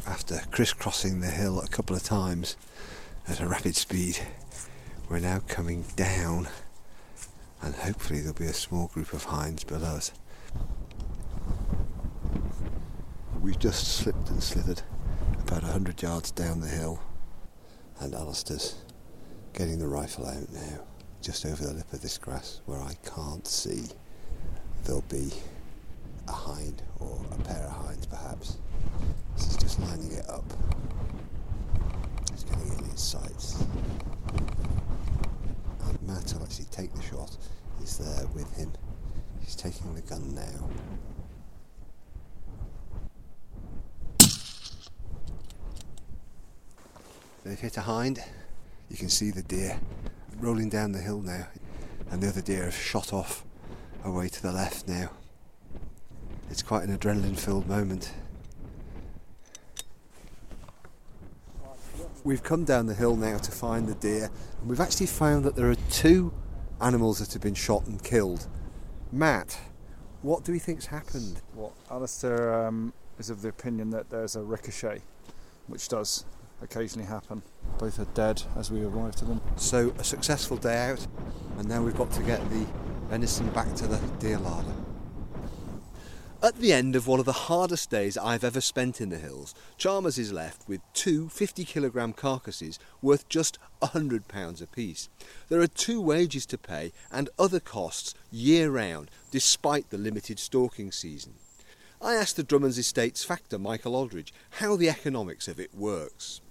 After 0.08 0.40
crisscrossing 0.50 1.20
the 1.20 1.28
hill 1.28 1.60
a 1.60 1.68
couple 1.68 1.94
of 1.94 2.02
times 2.02 2.56
at 3.28 3.40
a 3.40 3.46
rapid 3.46 3.76
speed, 3.76 4.18
we're 5.08 5.20
now 5.20 5.40
coming 5.46 5.84
down, 5.94 6.48
and 7.62 7.76
hopefully 7.76 8.18
there'll 8.20 8.34
be 8.34 8.46
a 8.46 8.52
small 8.52 8.88
group 8.88 9.12
of 9.12 9.24
hinds 9.24 9.62
below 9.62 9.96
us. 9.96 10.12
We've 13.40 13.58
just 13.58 13.86
slipped 13.86 14.30
and 14.30 14.42
slithered 14.42 14.82
about 15.46 15.62
a 15.62 15.66
hundred 15.66 16.02
yards 16.02 16.32
down 16.32 16.60
the 16.60 16.68
hill, 16.68 17.00
and 18.00 18.14
Alistair's 18.14 18.76
getting 19.52 19.78
the 19.78 19.86
rifle 19.86 20.26
out 20.26 20.52
now, 20.52 20.80
just 21.20 21.46
over 21.46 21.64
the 21.64 21.72
lip 21.72 21.92
of 21.92 22.02
this 22.02 22.18
grass 22.18 22.60
where 22.66 22.80
I 22.80 22.94
can't 23.04 23.46
see. 23.46 23.84
There'll 24.84 25.02
be 25.02 25.30
a 26.28 26.32
hind 26.32 26.82
or 27.00 27.20
a 27.30 27.42
pair 27.42 27.64
of 27.64 27.86
hinds, 27.86 28.06
perhaps. 28.06 28.58
This 29.36 29.48
is 29.48 29.56
just 29.56 29.80
lining 29.80 30.12
it 30.12 30.28
up. 30.28 30.44
He's 32.30 32.44
getting 32.44 32.78
in 32.78 32.84
his 32.90 33.00
sights. 33.00 33.64
And 35.86 36.02
Matt 36.02 36.32
will 36.34 36.42
actually 36.42 36.66
take 36.66 36.92
the 36.94 37.02
shot. 37.02 37.36
He's 37.80 37.98
there 37.98 38.26
with 38.28 38.52
him. 38.56 38.72
He's 39.40 39.54
taking 39.54 39.94
the 39.94 40.02
gun 40.02 40.34
now. 40.34 40.68
They've 47.44 47.60
hit 47.60 47.76
a 47.76 47.82
hind. 47.82 48.24
You 48.88 48.96
can 48.96 49.10
see 49.10 49.30
the 49.30 49.42
deer 49.42 49.78
rolling 50.40 50.70
down 50.70 50.92
the 50.92 51.00
hill 51.00 51.20
now, 51.20 51.46
and 52.10 52.22
the 52.22 52.28
other 52.28 52.40
deer 52.40 52.64
have 52.64 52.74
shot 52.74 53.12
off 53.12 53.44
away 54.02 54.28
to 54.28 54.42
the 54.42 54.50
left 54.50 54.88
now. 54.88 55.10
It's 56.50 56.62
quite 56.62 56.88
an 56.88 56.96
adrenaline 56.96 57.38
filled 57.38 57.66
moment. 57.68 58.12
We've 62.22 62.42
come 62.42 62.64
down 62.64 62.86
the 62.86 62.94
hill 62.94 63.16
now 63.16 63.36
to 63.36 63.52
find 63.52 63.86
the 63.86 63.94
deer, 63.94 64.30
and 64.60 64.70
we've 64.70 64.80
actually 64.80 65.06
found 65.06 65.44
that 65.44 65.54
there 65.54 65.70
are 65.70 65.76
two 65.90 66.32
animals 66.80 67.18
that 67.18 67.34
have 67.34 67.42
been 67.42 67.54
shot 67.54 67.86
and 67.86 68.02
killed. 68.02 68.46
Matt, 69.12 69.58
what 70.22 70.44
do 70.44 70.52
we 70.52 70.58
think's 70.58 70.86
happened? 70.86 71.42
Well, 71.54 71.74
Alistair 71.90 72.66
um, 72.66 72.94
is 73.18 73.28
of 73.28 73.42
the 73.42 73.48
opinion 73.48 73.90
that 73.90 74.08
there's 74.08 74.34
a 74.34 74.42
ricochet, 74.42 75.02
which 75.66 75.88
does 75.88 76.24
occasionally 76.62 77.06
happen. 77.06 77.42
Both 77.78 77.98
are 77.98 78.06
dead 78.14 78.42
as 78.56 78.70
we 78.70 78.84
arrive 78.84 79.16
to 79.16 79.24
them. 79.24 79.40
So, 79.56 79.94
a 79.98 80.04
successful 80.04 80.56
day 80.56 80.90
out, 80.90 81.06
and 81.58 81.68
now 81.68 81.82
we've 81.82 81.96
got 81.96 82.10
to 82.12 82.22
get 82.22 82.40
the 82.50 82.66
venison 83.08 83.48
back 83.50 83.74
to 83.74 83.86
the 83.86 83.98
deer 84.18 84.38
larder. 84.38 84.74
At 86.44 86.56
the 86.56 86.74
end 86.74 86.94
of 86.94 87.06
one 87.06 87.20
of 87.20 87.24
the 87.24 87.32
hardest 87.32 87.88
days 87.88 88.18
I've 88.18 88.44
ever 88.44 88.60
spent 88.60 89.00
in 89.00 89.08
the 89.08 89.16
hills, 89.16 89.54
Chalmers 89.78 90.18
is 90.18 90.30
left 90.30 90.68
with 90.68 90.82
two 90.92 91.30
50 91.30 91.64
kilogram 91.64 92.12
carcasses 92.12 92.78
worth 93.00 93.26
just 93.30 93.58
£100 93.80 94.60
apiece. 94.60 95.08
There 95.48 95.62
are 95.62 95.66
two 95.66 96.02
wages 96.02 96.44
to 96.46 96.58
pay 96.58 96.92
and 97.10 97.30
other 97.38 97.60
costs 97.60 98.14
year 98.30 98.70
round, 98.70 99.10
despite 99.30 99.88
the 99.88 99.96
limited 99.96 100.38
stalking 100.38 100.92
season. 100.92 101.36
I 102.02 102.12
asked 102.12 102.36
the 102.36 102.42
Drummond's 102.42 102.76
Estates 102.76 103.24
factor, 103.24 103.58
Michael 103.58 103.96
Aldridge, 103.96 104.34
how 104.58 104.76
the 104.76 104.90
economics 104.90 105.48
of 105.48 105.58
it 105.58 105.74
works. 105.74 106.42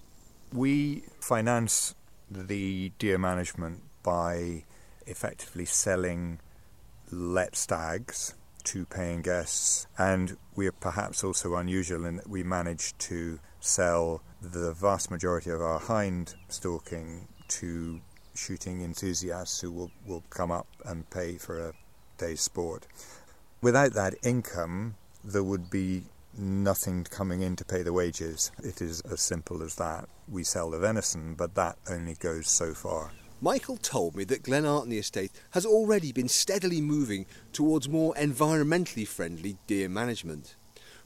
We 0.54 1.06
finance 1.20 1.96
the 2.30 2.92
deer 3.00 3.18
management 3.18 3.82
by 4.04 4.66
effectively 5.08 5.66
selling 5.66 6.40
let 7.12 7.56
stags 7.56 8.36
to 8.66 8.86
paying 8.86 9.24
guests, 9.24 9.88
and 9.98 10.38
we 10.56 10.68
are 10.68 10.72
perhaps 10.74 11.24
also 11.24 11.56
unusual 11.56 12.06
in 12.06 12.18
that 12.18 12.30
we 12.30 12.44
manage 12.44 12.96
to 13.00 13.40
sell 13.60 14.22
the 14.42 14.74
vast 14.74 15.10
majority 15.10 15.50
of 15.50 15.60
our 15.60 15.80
hind 15.80 16.36
stalking 16.50 17.28
to 17.48 18.02
shooting 18.36 18.82
enthusiasts 18.82 19.60
who 19.62 19.72
will, 19.72 19.92
will 20.06 20.24
come 20.30 20.52
up 20.52 20.68
and 20.86 21.10
pay 21.10 21.38
for 21.38 21.70
a 21.70 21.74
day's 22.20 22.42
sport. 22.42 22.86
Without 23.62 23.94
that 23.94 24.14
income, 24.24 24.96
there 25.24 25.44
would 25.44 25.72
be 25.72 26.04
nothing 26.38 27.04
coming 27.06 27.42
in 27.42 27.56
to 27.58 27.66
pay 27.66 27.84
the 27.84 27.94
wages. 27.94 28.52
It 28.64 28.82
is 28.82 29.02
as 29.02 29.22
simple 29.22 29.62
as 29.64 29.76
that. 29.76 30.08
We 30.28 30.44
sell 30.44 30.72
the 30.72 30.80
venison, 30.80 31.36
but 31.36 31.56
that 31.56 31.78
only 31.90 32.16
goes 32.16 32.50
so 32.50 32.74
far. 32.74 33.12
Michael 33.42 33.78
told 33.78 34.16
me 34.16 34.24
that 34.26 34.44
Glenartney 34.44 34.98
Estate 34.98 35.32
has 35.52 35.66
already 35.66 36.12
been 36.14 36.30
steadily 36.30 36.80
moving 36.80 37.26
towards 37.52 37.90
more 37.90 38.14
environmentally 38.16 39.06
friendly 39.06 39.58
deer 39.68 39.90
management. 39.90 40.56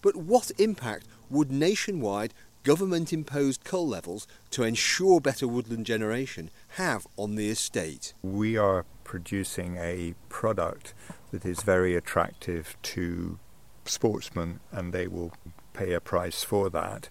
But 0.02 0.16
what 0.16 0.52
impact 0.60 1.08
would 1.32 1.52
nationwide 1.52 2.34
government 2.64 3.12
imposed 3.12 3.64
cull 3.64 3.88
levels 3.88 4.28
to 4.52 4.64
ensure 4.64 5.20
better 5.20 5.48
woodland 5.48 5.86
generation 5.86 6.52
have 6.76 7.08
on 7.18 7.36
the 7.36 7.50
estate? 7.50 8.14
We 8.22 8.56
are 8.56 8.86
producing 9.04 9.78
a 9.78 10.14
product 10.30 10.94
that 11.32 11.46
is 11.46 11.64
very 11.64 11.96
attractive 11.96 12.76
to 12.84 13.40
sportsmen 13.90 14.60
and 14.72 14.94
they 14.94 15.08
will 15.08 15.32
pay 15.74 15.94
a 15.94 16.02
price 16.02 16.44
for 16.44 16.70
that. 16.70 17.10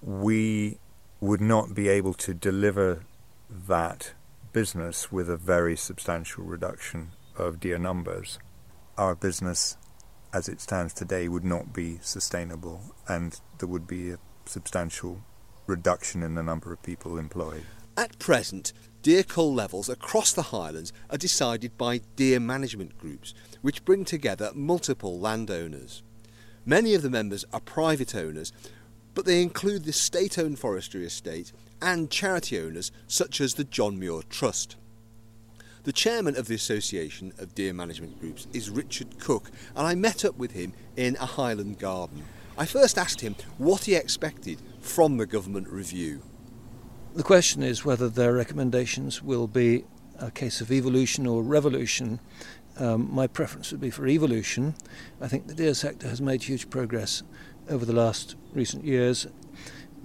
We 0.00 0.78
would 1.20 1.40
not 1.40 1.74
be 1.74 1.88
able 1.88 2.14
to 2.14 2.32
deliver 2.32 3.04
that 3.50 4.12
business 4.52 5.12
with 5.12 5.28
a 5.28 5.36
very 5.36 5.76
substantial 5.76 6.44
reduction 6.44 7.10
of 7.36 7.60
deer 7.60 7.78
numbers. 7.78 8.38
Our 8.96 9.14
business, 9.14 9.76
as 10.32 10.48
it 10.48 10.60
stands 10.60 10.92
today, 10.92 11.28
would 11.28 11.44
not 11.44 11.72
be 11.72 11.98
sustainable 12.02 12.94
and 13.08 13.40
there 13.58 13.68
would 13.68 13.86
be 13.86 14.10
a 14.10 14.18
substantial 14.46 15.22
reduction 15.66 16.22
in 16.22 16.34
the 16.34 16.42
number 16.42 16.72
of 16.72 16.82
people 16.82 17.18
employed. 17.18 17.64
At 17.96 18.18
present, 18.18 18.72
deer 19.02 19.22
cull 19.22 19.52
levels 19.52 19.88
across 19.88 20.32
the 20.32 20.42
Highlands 20.42 20.92
are 21.08 21.18
decided 21.18 21.76
by 21.78 22.02
deer 22.16 22.40
management 22.40 22.98
groups, 22.98 23.34
which 23.62 23.84
bring 23.84 24.04
together 24.04 24.50
multiple 24.54 25.18
landowners. 25.18 26.02
Many 26.66 26.94
of 26.94 27.02
the 27.02 27.10
members 27.10 27.44
are 27.52 27.60
private 27.60 28.14
owners, 28.14 28.52
but 29.14 29.24
they 29.24 29.42
include 29.42 29.84
the 29.84 29.92
state 29.92 30.38
owned 30.38 30.58
forestry 30.58 31.04
estate 31.04 31.52
and 31.80 32.10
charity 32.10 32.58
owners 32.58 32.92
such 33.06 33.40
as 33.40 33.54
the 33.54 33.64
John 33.64 33.98
Muir 33.98 34.22
Trust. 34.28 34.76
The 35.84 35.92
chairman 35.92 36.36
of 36.36 36.46
the 36.46 36.54
Association 36.54 37.32
of 37.38 37.54
Deer 37.54 37.72
Management 37.72 38.20
Groups 38.20 38.46
is 38.52 38.68
Richard 38.68 39.18
Cooke, 39.18 39.50
and 39.74 39.86
I 39.86 39.94
met 39.94 40.26
up 40.26 40.36
with 40.36 40.52
him 40.52 40.74
in 40.96 41.16
a 41.16 41.24
Highland 41.24 41.78
garden. 41.78 42.24
I 42.58 42.66
first 42.66 42.98
asked 42.98 43.22
him 43.22 43.34
what 43.56 43.84
he 43.84 43.94
expected 43.94 44.60
from 44.80 45.16
the 45.16 45.24
government 45.24 45.68
review. 45.68 46.20
The 47.12 47.24
question 47.24 47.64
is 47.64 47.84
whether 47.84 48.08
their 48.08 48.32
recommendations 48.32 49.20
will 49.20 49.48
be 49.48 49.84
a 50.20 50.30
case 50.30 50.60
of 50.60 50.70
evolution 50.70 51.26
or 51.26 51.42
revolution. 51.42 52.20
Um, 52.78 53.12
my 53.12 53.26
preference 53.26 53.72
would 53.72 53.80
be 53.80 53.90
for 53.90 54.06
evolution. 54.06 54.76
I 55.20 55.26
think 55.26 55.48
the 55.48 55.54
deer 55.54 55.74
sector 55.74 56.08
has 56.08 56.20
made 56.20 56.44
huge 56.44 56.70
progress 56.70 57.24
over 57.68 57.84
the 57.84 57.92
last 57.92 58.36
recent 58.52 58.84
years, 58.84 59.26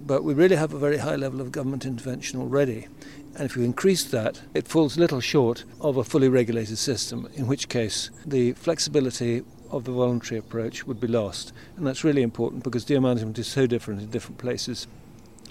but 0.00 0.24
we 0.24 0.34
really 0.34 0.56
have 0.56 0.74
a 0.74 0.80
very 0.80 0.98
high 0.98 1.14
level 1.14 1.40
of 1.40 1.52
government 1.52 1.86
intervention 1.86 2.40
already. 2.40 2.88
And 3.36 3.44
if 3.44 3.56
you 3.56 3.62
increase 3.62 4.02
that, 4.04 4.42
it 4.52 4.66
falls 4.66 4.98
little 4.98 5.20
short 5.20 5.62
of 5.80 5.96
a 5.96 6.04
fully 6.04 6.28
regulated 6.28 6.76
system, 6.76 7.28
in 7.34 7.46
which 7.46 7.68
case 7.68 8.10
the 8.26 8.52
flexibility 8.54 9.44
of 9.70 9.84
the 9.84 9.92
voluntary 9.92 10.38
approach 10.38 10.88
would 10.88 10.98
be 10.98 11.06
lost. 11.06 11.52
And 11.76 11.86
that's 11.86 12.02
really 12.02 12.22
important 12.22 12.64
because 12.64 12.84
deer 12.84 13.00
management 13.00 13.38
is 13.38 13.46
so 13.46 13.66
different 13.66 14.00
in 14.00 14.10
different 14.10 14.38
places, 14.38 14.88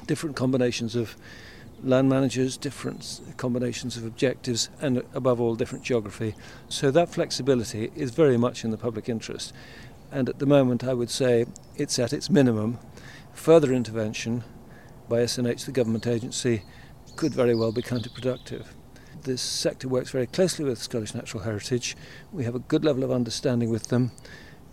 different 0.08 0.36
combinations 0.36 0.96
of 0.96 1.16
land 1.84 2.10
managers, 2.10 2.58
different 2.58 3.22
combinations 3.38 3.98
of 3.98 4.06
objectives, 4.06 4.70
and 4.82 5.04
above 5.14 5.40
all, 5.42 5.56
different 5.56 5.84
geography. 5.84 6.36
So 6.70 6.92
that 6.92 7.10
flexibility 7.10 7.92
is 7.96 8.12
very 8.12 8.38
much 8.38 8.64
in 8.64 8.72
the 8.72 8.78
public 8.78 9.10
interest. 9.10 9.54
And 10.12 10.30
at 10.30 10.40
the 10.40 10.46
moment, 10.46 10.84
I 10.84 10.94
would 10.94 11.10
say 11.10 11.46
it's 11.76 12.00
at 12.00 12.14
its 12.14 12.30
minimum. 12.30 12.80
Further 13.34 13.74
intervention 13.74 14.44
by 15.10 15.20
SNH, 15.20 15.66
the 15.66 15.72
government 15.72 16.08
agency, 16.08 16.64
could 17.16 17.34
very 17.34 17.56
well 17.56 17.72
be 17.72 17.82
counterproductive. 17.82 18.66
This 19.24 19.42
sector 19.42 19.88
works 19.88 20.12
very 20.12 20.28
closely 20.28 20.66
with 20.66 20.82
Scottish 20.82 21.14
Natural 21.14 21.44
Heritage. 21.44 21.96
We 22.32 22.44
have 22.44 22.56
a 22.56 22.60
good 22.60 22.86
level 22.86 23.04
of 23.04 23.12
understanding 23.12 23.70
with 23.70 23.88
them. 23.88 24.12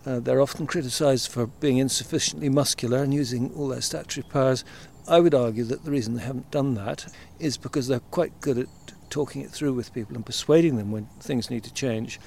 Uh, 0.05 0.19
they're 0.19 0.41
often 0.41 0.67
criticised 0.67 1.31
for 1.31 1.47
being 1.47 1.77
insufficiently 1.77 2.49
muscular 2.49 3.03
and 3.03 3.13
using 3.13 3.51
all 3.55 3.69
their 3.69 3.81
statutory 3.81 4.25
powers. 4.29 4.65
I 5.07 5.19
would 5.19 5.33
argue 5.33 5.65
that 5.65 5.83
the 5.83 5.91
reason 5.91 6.15
they 6.15 6.23
haven't 6.23 6.51
done 6.51 6.75
that 6.75 7.13
is 7.39 7.57
because 7.57 7.87
they're 7.87 7.99
quite 7.99 8.39
good 8.39 8.57
at 8.57 8.67
talking 9.09 9.41
it 9.41 9.51
through 9.51 9.73
with 9.73 9.93
people 9.93 10.15
and 10.15 10.25
persuading 10.25 10.77
them 10.77 10.91
when 10.91 11.07
things 11.19 11.49
need 11.49 11.63
to 11.65 11.73
change, 11.73 12.19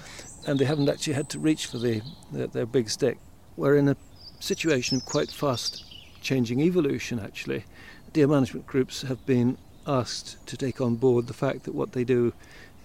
and 0.47 0.59
they 0.59 0.67
haven't 0.67 0.89
actually 0.89 1.15
had 1.15 1.29
to 1.31 1.39
reach 1.39 1.67
for 1.67 1.79
the, 1.79 2.03
the, 2.31 2.47
their 2.47 2.67
big 2.67 2.91
stick. 2.91 3.19
We're 3.57 3.77
in 3.77 3.89
a 3.89 3.97
situation 4.41 4.99
of 4.99 5.07
quite 5.07 5.31
fast 5.31 5.85
changing 6.21 6.61
evolution, 6.61 7.19
actually. 7.19 7.65
Deer 8.13 8.29
management 8.29 8.67
groups 8.67 9.03
have 9.03 9.25
been 9.27 9.57
asked 9.87 10.47
to 10.47 10.57
take 10.57 10.81
on 10.81 10.97
board 10.97 11.27
the 11.27 11.35
fact 11.35 11.65
that 11.65 11.75
what 11.75 11.93
they 11.93 12.05
do 12.05 12.33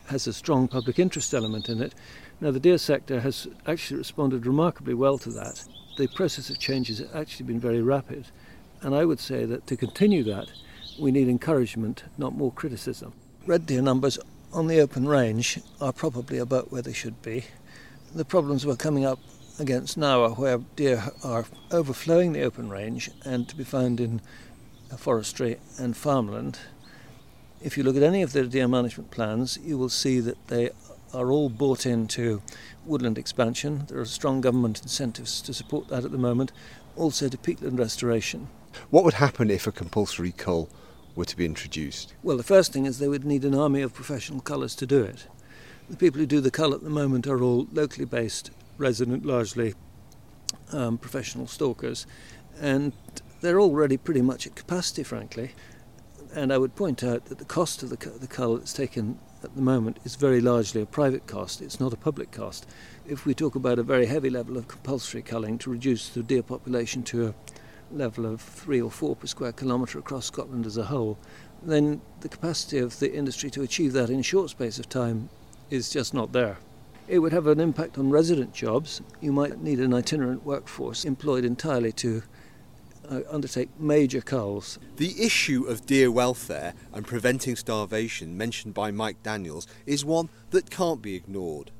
has 0.08 0.26
a 0.26 0.34
strong 0.34 0.68
public 0.68 1.00
interest 1.00 1.34
element 1.34 1.70
in 1.70 1.82
it. 1.82 1.94
Now, 2.40 2.52
the 2.52 2.60
deer 2.60 2.78
sector 2.78 3.20
has 3.20 3.48
actually 3.68 3.98
responded 3.98 4.46
remarkably 4.46 4.94
well 4.94 5.18
to 5.20 5.30
that. 5.32 5.66
The 5.98 6.08
process 6.08 6.50
of 6.50 6.60
change 6.60 6.88
has 6.88 7.04
actually 7.14 7.46
been 7.46 7.60
very 7.60 7.82
rapid, 7.82 8.28
and 8.82 8.96
I 8.96 9.06
would 9.06 9.20
say 9.20 9.46
that 9.46 9.68
to 9.68 9.78
continue 9.78 10.24
that, 10.24 10.52
we 11.00 11.12
need 11.12 11.28
encouragement, 11.28 12.04
not 12.18 12.36
more 12.36 12.52
criticism. 12.52 13.14
Red 13.46 13.66
deer 13.66 13.82
numbers 13.82 14.20
on 14.54 14.68
the 14.68 14.80
open 14.80 15.08
range 15.08 15.60
are 15.80 15.94
probably 15.94 16.38
about 16.38 16.72
where 16.72 16.82
they 16.82 16.94
should 16.94 17.22
be. 17.22 17.46
The 18.14 18.26
problems 18.26 18.66
we're 18.66 18.76
coming 18.76 19.06
up 19.06 19.20
against 19.60 19.98
now 19.98 20.24
are 20.24 20.32
where 20.32 20.58
deer 20.76 21.12
are 21.24 21.46
overflowing 21.72 22.34
the 22.34 22.44
open 22.44 22.70
range 22.70 23.10
and 23.24 23.48
to 23.48 23.56
be 23.56 23.64
found 23.64 24.00
in 24.00 24.22
forestry 24.98 25.58
and 25.78 25.96
farmland. 25.96 26.60
If 27.62 27.78
you 27.78 27.84
look 27.84 27.96
at 27.96 28.04
any 28.04 28.22
of 28.22 28.34
the 28.34 28.46
deer 28.46 28.68
management 28.68 29.12
plans, 29.12 29.58
you 29.64 29.78
will 29.78 29.90
see 29.90 30.20
that 30.20 30.48
they 30.48 30.72
are 31.14 31.32
all 31.32 31.50
bought 31.50 31.86
into 31.86 32.42
woodland 32.86 33.18
expansion. 33.18 33.86
There 33.88 34.00
are 34.00 34.06
strong 34.06 34.42
government 34.42 34.82
incentives 34.82 35.42
to 35.44 35.54
support 35.54 35.88
that 35.90 36.04
at 36.04 36.12
the 36.12 36.18
moment, 36.18 36.52
also 36.96 37.30
to 37.30 37.38
peatland 37.38 37.80
restoration. 37.80 38.48
What 38.90 39.04
would 39.04 39.16
happen 39.16 39.50
if 39.50 39.68
a 39.68 39.72
compulsory 39.72 40.32
cull 40.32 40.70
were 41.16 41.26
to 41.26 41.38
be 41.38 41.46
introduced? 41.46 42.14
Well, 42.24 42.38
the 42.38 42.44
first 42.44 42.74
thing 42.74 42.86
is 42.86 43.00
they 43.00 43.08
would 43.08 43.26
need 43.26 43.46
an 43.46 43.56
army 43.56 43.82
of 43.82 43.94
professional 43.94 44.42
cullers 44.42 44.76
to 44.76 44.86
do 44.86 45.04
it. 45.04 45.28
The 45.90 45.98
people 45.98 46.20
who 46.20 46.26
do 46.26 46.40
the 46.40 46.52
cull 46.52 46.74
at 46.74 46.84
the 46.84 46.90
moment 46.90 47.28
are 47.28 47.42
all 47.42 47.68
locally 47.72 48.06
based, 48.06 48.52
resident 48.78 49.26
largely 49.26 49.74
um, 50.72 50.98
professional 50.98 51.48
stalkers, 51.48 52.06
and 52.60 52.94
they're 53.42 53.60
already 53.60 53.98
pretty 53.98 54.22
much 54.22 54.48
at 54.48 54.56
capacity, 54.56 55.04
frankly. 55.04 55.52
And 56.34 56.54
I 56.54 56.58
would 56.58 56.76
point 56.76 57.04
out 57.04 57.26
that 57.26 57.40
the 57.40 57.46
cost 57.46 57.84
of 57.84 57.90
the, 57.90 57.98
the 57.98 58.28
cull 58.28 58.58
that's 58.58 58.74
taken 58.74 59.20
at 59.44 59.56
the 59.56 59.62
moment 59.62 59.98
is 60.06 60.16
very 60.16 60.40
largely 60.40 60.82
a 60.82 60.86
private 60.86 61.28
cost, 61.28 61.62
it's 61.62 61.80
not 61.80 61.94
a 61.94 61.98
public 61.98 62.32
cost. 62.32 62.68
If 63.08 63.26
we 63.26 63.34
talk 63.34 63.56
about 63.56 63.80
a 63.80 63.84
very 63.84 64.06
heavy 64.06 64.30
level 64.30 64.56
of 64.56 64.68
compulsory 64.68 65.24
culling 65.24 65.58
to 65.60 65.72
reduce 65.72 66.10
the 66.10 66.24
deer 66.24 66.44
population 66.44 67.04
to 67.04 67.28
a 67.28 67.34
level 67.94 68.26
of 68.26 68.42
three 68.42 68.82
or 68.82 68.92
four 68.92 69.16
per 69.16 69.28
square 69.28 69.52
kilometre 69.52 70.00
across 70.00 70.26
Scotland 70.26 70.66
as 70.66 70.78
a 70.78 70.86
whole, 70.86 71.18
then 71.64 72.02
the 72.22 72.30
capacity 72.30 72.78
of 72.78 73.00
the 73.00 73.14
industry 73.14 73.50
to 73.52 73.62
achieve 73.62 73.94
that 73.94 74.10
in 74.10 74.20
a 74.20 74.24
short 74.24 74.50
space 74.50 74.80
of 74.80 74.90
time 74.90 75.30
is 75.70 75.90
just 75.90 76.14
not 76.14 76.32
there. 76.32 76.58
It 77.08 77.20
would 77.20 77.34
have 77.34 77.48
an 77.48 77.60
impact 77.60 77.98
on 77.98 78.10
resident 78.10 78.54
jobs. 78.54 79.02
You 79.20 79.32
might 79.32 79.62
need 79.62 79.80
an 79.80 79.94
itinerant 79.94 80.46
workforce 80.46 81.04
employed 81.04 81.44
entirely 81.44 81.92
to 81.94 82.24
uh, 83.10 83.22
undertake 83.30 83.70
major 83.80 84.22
culls. 84.22 84.80
The 84.98 85.22
issue 85.22 85.66
of 85.66 85.86
deer 85.86 86.12
welfare 86.12 86.74
and 86.94 87.06
preventing 87.06 87.56
starvation 87.56 88.38
mentioned 88.38 88.74
by 88.74 88.92
Mike 88.92 89.22
Daniels 89.24 89.68
is 89.86 90.06
one 90.06 90.30
that 90.52 90.70
can't 90.70 91.02
be 91.02 91.16
ignored. 91.16 91.72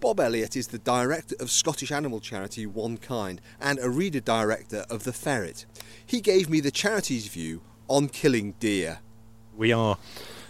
Bob 0.00 0.20
Elliott 0.20 0.54
is 0.54 0.68
the 0.68 0.78
director 0.78 1.34
of 1.40 1.50
Scottish 1.50 1.90
animal 1.90 2.20
charity 2.20 2.66
OneKind 2.66 3.40
and 3.60 3.80
a 3.80 3.90
reader 3.90 4.20
director 4.20 4.84
of 4.88 5.02
The 5.02 5.12
Ferret. 5.12 5.66
He 6.06 6.20
gave 6.20 6.48
me 6.48 6.60
the 6.60 6.70
charity's 6.70 7.26
view 7.26 7.62
on 7.88 8.08
killing 8.08 8.52
deer. 8.60 9.00
We 9.56 9.72
are 9.72 9.98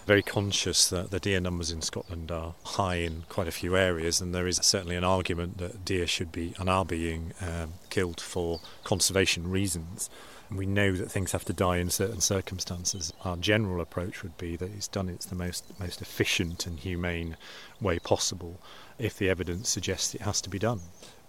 very 0.06 0.22
conscious 0.22 0.88
that 0.90 1.10
the 1.10 1.18
deer 1.18 1.40
numbers 1.40 1.70
in 1.70 1.80
Scotland 1.80 2.30
are 2.30 2.56
high 2.62 2.96
in 2.96 3.24
quite 3.30 3.48
a 3.48 3.52
few 3.52 3.74
areas, 3.74 4.20
and 4.20 4.34
there 4.34 4.46
is 4.46 4.58
certainly 4.62 4.96
an 4.96 5.04
argument 5.04 5.56
that 5.58 5.82
deer 5.82 6.06
should 6.06 6.30
be 6.30 6.54
and 6.58 6.68
are 6.68 6.84
being 6.84 7.32
um, 7.40 7.74
killed 7.88 8.20
for 8.20 8.60
conservation 8.84 9.50
reasons. 9.50 10.10
We 10.50 10.66
know 10.66 10.92
that 10.92 11.10
things 11.10 11.32
have 11.32 11.44
to 11.46 11.52
die 11.52 11.76
in 11.76 11.90
certain 11.90 12.20
circumstances. 12.20 13.12
Our 13.22 13.36
general 13.36 13.82
approach 13.82 14.22
would 14.22 14.36
be 14.38 14.56
that 14.56 14.72
it's 14.72 14.88
done 14.88 15.10
it's 15.10 15.26
the 15.26 15.34
most 15.34 15.78
most 15.78 16.00
efficient 16.00 16.66
and 16.66 16.78
humane 16.78 17.36
way 17.82 17.98
possible 17.98 18.60
if 18.98 19.16
the 19.16 19.30
evidence 19.30 19.68
suggests 19.68 20.14
it 20.14 20.22
has 20.22 20.40
to 20.42 20.50
be 20.50 20.58
done. 20.58 20.80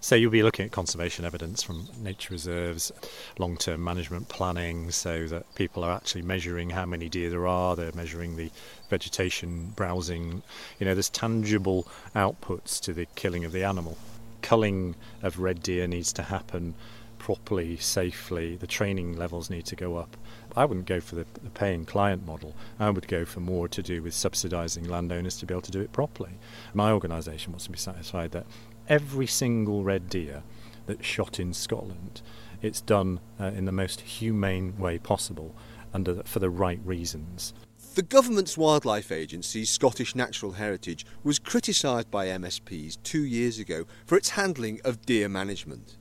So 0.02 0.14
you'll 0.14 0.30
be 0.30 0.42
looking 0.42 0.64
at 0.64 0.72
conservation 0.72 1.26
evidence 1.26 1.62
from 1.62 1.86
nature 2.00 2.32
reserves, 2.32 2.90
long-term 3.38 3.84
management 3.84 4.30
planning, 4.30 4.90
so 4.90 5.26
that 5.26 5.54
people 5.54 5.84
are 5.84 5.94
actually 5.94 6.22
measuring 6.22 6.70
how 6.70 6.86
many 6.86 7.10
deer 7.10 7.28
there 7.28 7.46
are. 7.46 7.76
They're 7.76 7.92
measuring 7.92 8.36
the 8.36 8.50
vegetation, 8.88 9.74
browsing. 9.76 10.42
You 10.78 10.86
know, 10.86 10.94
there's 10.94 11.10
tangible 11.10 11.86
outputs 12.14 12.80
to 12.80 12.94
the 12.94 13.06
killing 13.14 13.44
of 13.44 13.52
the 13.52 13.62
animal. 13.62 13.98
Culling 14.40 14.96
of 15.22 15.38
red 15.38 15.62
deer 15.62 15.86
needs 15.86 16.14
to 16.14 16.22
happen 16.22 16.74
properly, 17.18 17.76
safely. 17.76 18.56
The 18.56 18.66
training 18.66 19.18
levels 19.18 19.50
need 19.50 19.66
to 19.66 19.76
go 19.76 19.96
up. 19.96 20.16
I 20.56 20.64
wouldn't 20.64 20.86
go 20.86 21.00
for 21.00 21.16
the, 21.16 21.26
the 21.42 21.50
paying 21.50 21.84
client 21.84 22.26
model. 22.26 22.54
I 22.78 22.90
would 22.90 23.08
go 23.08 23.24
for 23.24 23.40
more 23.40 23.68
to 23.68 23.82
do 23.82 24.02
with 24.02 24.14
subsidising 24.14 24.88
landowners 24.88 25.38
to 25.38 25.46
be 25.46 25.54
able 25.54 25.62
to 25.62 25.70
do 25.70 25.80
it 25.80 25.92
properly. 25.92 26.38
My 26.74 26.92
organisation 26.92 27.52
wants 27.52 27.64
to 27.64 27.70
be 27.70 27.78
satisfied 27.78 28.32
that 28.32 28.46
every 28.88 29.26
single 29.26 29.84
red 29.84 30.08
deer 30.08 30.42
that's 30.86 31.06
shot 31.06 31.38
in 31.38 31.54
Scotland, 31.54 32.22
it's 32.62 32.80
done 32.80 33.20
uh, 33.38 33.46
in 33.46 33.64
the 33.64 33.72
most 33.72 34.00
humane 34.00 34.76
way 34.78 34.98
possible 34.98 35.54
under 35.94 36.14
the, 36.14 36.24
for 36.24 36.38
the 36.38 36.50
right 36.50 36.80
reasons. 36.84 37.54
The 37.94 38.02
government's 38.02 38.56
wildlife 38.56 39.10
agency, 39.10 39.64
Scottish 39.64 40.14
Natural 40.14 40.52
Heritage, 40.52 41.04
was 41.24 41.40
criticised 41.40 42.10
by 42.10 42.26
MSPs 42.26 42.98
two 43.02 43.24
years 43.24 43.58
ago 43.58 43.84
for 44.06 44.16
its 44.16 44.30
handling 44.30 44.80
of 44.84 45.04
deer 45.04 45.28
management. 45.28 45.96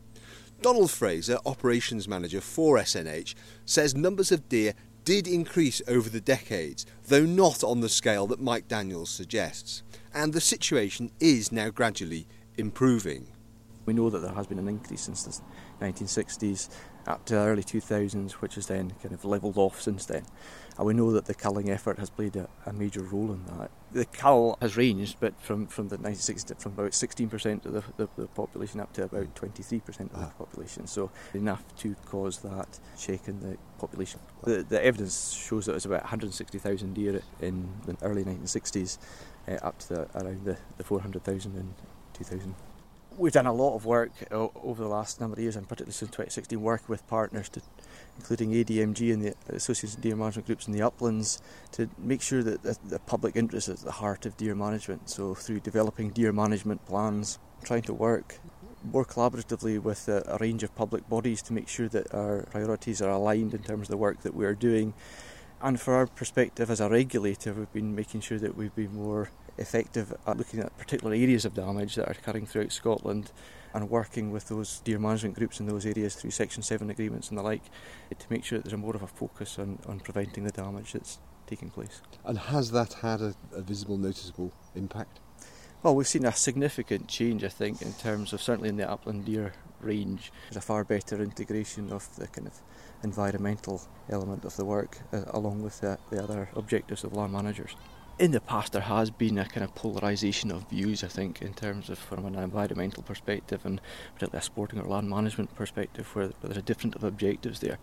Donald 0.62 0.92
Fraser, 0.92 1.38
operations 1.46 2.06
manager 2.06 2.42
for 2.42 2.78
SNH, 2.78 3.34
says 3.66 3.96
numbers 3.96 4.30
of 4.32 4.50
deer 4.50 4.74
did 5.06 5.26
increase 5.26 5.82
over 5.88 6.10
the 6.10 6.20
decades, 6.20 6.86
though 7.08 7.26
not 7.26 7.64
on 7.64 7.80
the 7.80 7.88
scale 7.88 8.28
that 8.28 8.42
Mike 8.42 8.68
Daniels 8.68 9.10
suggests, 9.10 9.84
and 10.14 10.34
the 10.34 10.42
situation 10.42 11.12
is 11.22 11.54
now 11.54 11.70
gradually 11.70 12.28
improving. 12.58 13.28
We 13.86 13.94
know 13.94 14.10
that 14.10 14.20
there 14.20 14.34
has 14.34 14.48
been 14.48 14.60
an 14.60 14.68
increase 14.68 15.02
since 15.02 15.24
the 15.24 15.86
1960s 15.86 16.70
up 17.08 17.24
to 17.26 17.36
the 17.36 17.40
early 17.40 17.64
2000s, 17.64 18.34
which 18.34 18.56
has 18.56 18.68
then 18.68 18.92
kind 19.02 19.14
of 19.14 19.24
levelled 19.24 19.58
off 19.58 19.82
since 19.82 20.06
then. 20.06 20.26
And 20.80 20.86
we 20.86 20.94
know 20.94 21.12
that 21.12 21.26
the 21.26 21.34
culling 21.34 21.70
effort 21.70 22.00
has 22.00 22.10
played 22.10 22.38
a, 22.38 22.48
a, 22.66 22.72
major 22.72 23.02
role 23.02 23.34
in 23.34 23.44
that. 23.48 23.70
The 23.92 24.06
cull 24.06 24.58
has 24.62 24.78
ranged, 24.78 25.18
but 25.20 25.38
from, 25.42 25.68
from 25.68 25.90
the 25.90 25.98
1960s, 25.98 26.58
from 26.62 26.72
about 26.72 26.92
16% 26.92 27.66
of 27.66 27.74
the, 27.74 27.84
the, 27.98 28.08
the, 28.16 28.28
population 28.28 28.80
up 28.80 28.94
to 28.94 29.04
about 29.04 29.36
23% 29.36 30.00
of 30.00 30.20
the 30.22 30.32
population. 30.38 30.88
So 30.88 31.12
enough 31.34 31.66
to 31.80 31.96
cause 32.06 32.38
that 32.40 32.80
shake 32.98 33.28
in 33.28 33.42
the 33.42 33.58
population. 33.78 34.22
The, 34.46 34.64
the 34.64 34.82
evidence 34.82 35.34
shows 35.34 35.66
that 35.66 35.74
it 35.74 35.76
was 35.76 35.86
about 35.86 36.04
160,000 36.04 36.94
deer 36.94 37.22
in 37.42 37.68
the 37.86 37.98
early 38.02 38.24
1960s, 38.24 39.00
uh, 39.50 39.56
up 39.56 39.80
to 39.80 39.90
the, 39.90 40.02
around 40.16 40.46
the, 40.46 40.58
the 40.78 40.86
400,000 40.86 41.58
in 41.58 41.74
2000. 42.14 42.56
We've 43.18 43.34
done 43.34 43.48
a 43.48 43.54
lot 43.54 43.76
of 43.76 43.86
work 43.86 44.12
over 44.32 44.82
the 44.82 44.88
last 44.88 45.20
number 45.20 45.34
of 45.34 45.40
years, 45.40 45.58
and 45.58 45.68
particularly 45.68 45.92
since 45.92 46.12
2016, 46.12 46.62
work 46.62 46.88
with 46.88 47.06
partners, 47.10 47.50
to, 47.50 47.62
including 48.20 48.52
ADMG 48.52 49.14
and 49.14 49.22
the 49.24 49.34
Association 49.56 49.98
of 49.98 50.02
Deer 50.02 50.16
Management 50.16 50.46
Groups 50.46 50.68
in 50.68 50.74
the 50.74 50.82
uplands, 50.82 51.42
to 51.72 51.90
make 51.98 52.22
sure 52.22 52.44
that 52.44 52.64
the, 52.64 52.78
the 52.86 53.00
public 53.00 53.38
interest 53.38 53.70
is 53.70 53.80
at 53.80 53.86
the 53.86 53.94
heart 53.94 54.26
of 54.26 54.36
deer 54.36 54.56
management. 54.56 55.10
So, 55.10 55.34
through 55.34 55.62
developing 55.62 56.10
deer 56.10 56.34
management 56.34 56.86
plans, 56.86 57.40
trying 57.64 57.84
to 57.84 57.94
work 57.94 58.40
more 58.84 59.06
collaboratively 59.06 59.82
with 59.82 60.08
a, 60.10 60.24
a 60.28 60.38
range 60.38 60.64
of 60.64 60.76
public 60.76 61.08
bodies 61.08 61.42
to 61.44 61.54
make 61.54 61.70
sure 61.70 61.88
that 61.90 62.14
our 62.14 62.44
priorities 62.52 63.02
are 63.02 63.10
aligned 63.10 63.54
in 63.54 63.64
terms 63.64 63.84
of 63.84 63.88
the 63.88 63.98
work 63.98 64.22
that 64.24 64.36
we 64.36 64.46
are 64.46 64.56
doing. 64.56 64.94
And 65.62 65.80
for 65.80 65.94
our 65.96 66.08
perspective 66.08 66.70
as 66.70 66.82
a 66.82 66.90
regulator, 66.90 67.54
we've 67.54 67.74
been 67.74 67.96
making 67.96 68.22
sure 68.22 68.40
that 68.40 68.56
we've 68.56 68.76
been 68.76 68.96
more 68.96 69.30
effective 69.58 70.14
at 70.26 70.38
looking 70.38 70.60
at 70.60 70.78
particular 70.78 71.14
areas 71.14 71.46
of 71.46 71.54
damage 71.54 71.96
that 71.96 72.08
are 72.08 72.12
occurring 72.12 72.46
throughout 72.46 72.72
Scotland 72.72 73.32
and 73.74 73.90
working 73.90 74.32
with 74.32 74.48
those 74.48 74.80
deer 74.82 75.00
management 75.00 75.36
groups 75.36 75.60
in 75.60 75.66
those 75.66 75.86
areas 75.86 76.16
through 76.16 76.32
Section 76.32 76.64
7 76.64 76.90
agreements 76.90 77.30
and 77.30 77.38
the 77.38 77.44
like 77.44 77.64
to 78.18 78.26
make 78.30 78.44
sure 78.44 78.60
that 78.60 78.66
there's 78.66 78.80
more 78.80 78.96
of 78.96 79.02
a 79.02 79.08
focus 79.08 79.60
on, 79.60 79.80
on 79.88 80.00
preventing 80.00 80.44
the 80.44 80.52
damage 80.52 80.94
that's 80.94 81.20
taking 81.48 81.70
place. 81.70 82.02
And 82.26 82.38
has 82.38 82.72
that 82.72 82.94
had 82.94 83.22
a, 83.22 83.36
a 83.54 83.62
visible, 83.62 83.98
noticeable 83.98 84.52
impact? 84.76 85.20
Well, 85.82 85.96
we've 85.96 86.08
seen 86.08 86.26
a 86.26 86.34
significant 86.34 87.08
change, 87.08 87.44
I 87.44 87.50
think, 87.50 87.82
in 87.82 87.94
terms 87.94 88.34
of 88.34 88.42
certainly 88.42 88.70
in 88.70 88.76
the 88.76 88.90
upland 88.90 89.26
deer 89.26 89.54
range. 89.80 90.32
There's 90.50 90.58
a 90.58 90.62
far 90.62 90.84
better 90.84 91.22
integration 91.22 91.92
of 91.92 92.14
the 92.18 92.28
kind 92.28 92.48
of 92.48 92.54
environmental 93.04 93.82
element 94.10 94.44
of 94.44 94.58
the 94.58 94.66
work 94.66 95.00
uh, 95.14 95.22
along 95.28 95.62
with 95.62 95.80
the, 95.80 95.98
the 96.10 96.22
other 96.22 96.50
objectives 96.56 97.06
of 97.06 97.14
land 97.14 97.32
managers 97.32 97.76
in 98.20 98.32
the 98.32 98.42
past 98.42 98.74
there 98.74 98.82
has 98.82 99.10
been 99.10 99.38
a 99.38 99.46
kind 99.46 99.64
of 99.64 99.74
polarisation 99.76 100.52
of 100.52 100.70
views, 100.70 101.04
I 101.04 101.08
think, 101.08 101.42
in 101.42 101.54
terms 101.54 101.90
of 101.90 101.98
from 101.98 102.26
an 102.26 102.36
environmental 102.36 103.02
perspective 103.02 103.66
and 103.66 103.80
particularly 104.14 104.40
a 104.40 104.44
sporting 104.44 104.80
or 104.80 104.84
land 104.84 105.10
management 105.10 105.56
perspective, 105.56 106.14
where, 106.14 106.28
where 106.28 106.34
there's 106.50 106.58
a 106.58 106.62
different 106.62 107.02
objectives 107.02 107.62
there. 107.62 107.78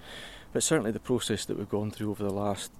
But 0.52 0.62
certainly 0.62 0.90
the 0.90 1.00
process 1.00 1.46
that 1.46 1.56
we've 1.56 1.68
gone 1.68 1.90
through 1.90 2.10
over 2.10 2.22
the 2.22 2.32
last 2.32 2.70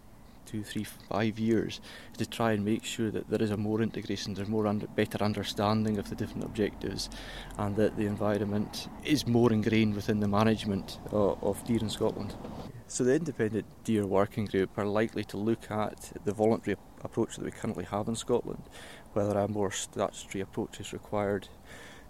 two, 0.44 0.62
three, 0.62 0.84
five 0.84 1.38
years 1.38 1.80
is 2.12 2.18
to 2.18 2.26
try 2.26 2.52
and 2.52 2.64
make 2.64 2.84
sure 2.84 3.10
that 3.10 3.28
there 3.30 3.42
is 3.42 3.50
a 3.50 3.56
more 3.56 3.82
integration, 3.82 4.34
there's 4.34 4.48
more 4.48 4.66
under, 4.66 4.86
better 4.88 5.22
understanding 5.24 5.98
of 5.98 6.08
the 6.10 6.14
different 6.14 6.44
objectives, 6.44 7.08
and 7.58 7.74
that 7.76 7.96
the 7.96 8.06
environment 8.06 8.88
is 9.02 9.26
more 9.26 9.52
ingrained 9.52 9.94
within 9.94 10.20
the 10.20 10.28
management 10.28 10.98
uh, 11.12 11.16
of, 11.16 11.42
of 11.42 11.64
deer 11.64 11.80
in 11.80 11.88
Scotland. 11.90 12.34
So 12.88 13.02
the 13.02 13.16
Independent 13.16 13.66
Deer 13.82 14.06
Working 14.06 14.44
Group 14.44 14.78
are 14.78 14.84
likely 14.86 15.24
to 15.24 15.36
look 15.36 15.68
at 15.72 16.12
the 16.24 16.32
voluntary 16.32 16.76
approach 17.02 17.36
that 17.36 17.44
we 17.44 17.50
currently 17.50 17.84
have 17.84 18.08
in 18.08 18.16
Scotland, 18.16 18.62
whether 19.12 19.38
a 19.38 19.48
more 19.48 19.70
statutory 19.70 20.42
approach 20.42 20.80
is 20.80 20.92
required. 20.92 21.48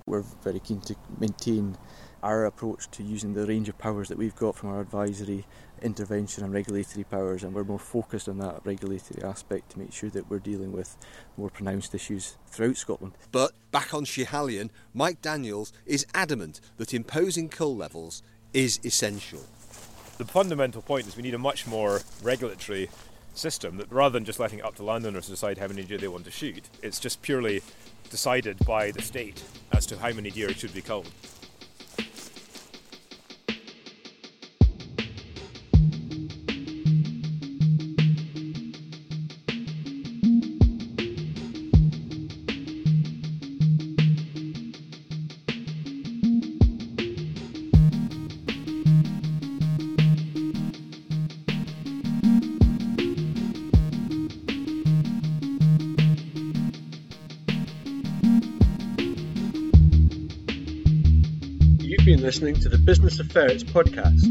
We're 0.07 0.25
very 0.43 0.61
keen 0.61 0.81
to 0.83 0.97
maintain 1.19 1.77
our 2.23 2.45
approach 2.45 2.91
to 2.93 3.03
using 3.03 3.35
the 3.35 3.47
range 3.47 3.69
of 3.69 3.79
powers 3.79 4.09
that 4.09 4.19
we've 4.19 4.35
got 4.35 4.57
from 4.57 4.71
our 4.71 4.81
advisory, 4.81 5.45
intervention, 5.83 6.45
and 6.45 6.53
regulatory 6.53 7.05
powers, 7.05 7.43
and 7.43 7.55
we're 7.55 7.65
more 7.65 7.79
focused 7.79 8.29
on 8.29 8.39
that 8.39 8.61
regulatory 8.65 9.23
aspect 9.23 9.71
to 9.71 9.79
make 9.79 9.93
sure 9.93 10.11
that 10.11 10.29
we're 10.31 10.39
dealing 10.39 10.73
with 10.73 10.97
more 11.37 11.51
pronounced 11.51 11.95
issues 11.95 12.37
throughout 12.47 12.77
Scotland. 12.77 13.13
But 13.31 13.53
back 13.71 13.95
on 13.95 14.05
Schiehallion, 14.05 14.71
Mike 14.95 15.23
Daniels 15.23 15.73
is 15.85 16.07
adamant 16.15 16.61
that 16.79 16.95
imposing 16.95 17.49
cull 17.49 17.77
levels 17.77 18.23
is 18.53 18.81
essential. 18.85 19.45
The 20.19 20.25
fundamental 20.25 20.81
point 20.81 21.07
is 21.07 21.17
we 21.17 21.23
need 21.23 21.35
a 21.35 21.39
much 21.39 21.67
more 21.67 22.01
regulatory 22.23 22.89
system 23.39 23.77
that 23.77 23.91
rather 23.91 24.13
than 24.13 24.25
just 24.25 24.41
letting 24.41 24.59
it 24.61 24.65
up 24.65 24.75
to 24.77 24.83
landowners 24.83 25.27
to 25.27 25.31
decide 25.31 25.59
how 25.59 25.67
many 25.67 25.83
deer 25.83 25.99
they 25.99 26.09
want 26.09 26.25
to 26.25 26.31
shoot, 26.31 26.69
it's 26.83 26.99
just 26.99 27.23
purely 27.23 27.63
decided 28.11 28.59
by 28.67 28.91
the 28.91 29.03
state 29.03 29.43
as 29.73 29.87
to 29.87 29.99
how 29.99 30.13
many 30.13 30.31
deer 30.31 30.51
it 30.51 30.59
should 30.59 30.75
be 30.75 30.83
culled. 30.83 31.11
Listening 62.37 62.61
to 62.61 62.69
the 62.69 62.77
Business 62.77 63.19
of 63.19 63.33
Ferrets 63.33 63.65
podcast. 63.65 64.27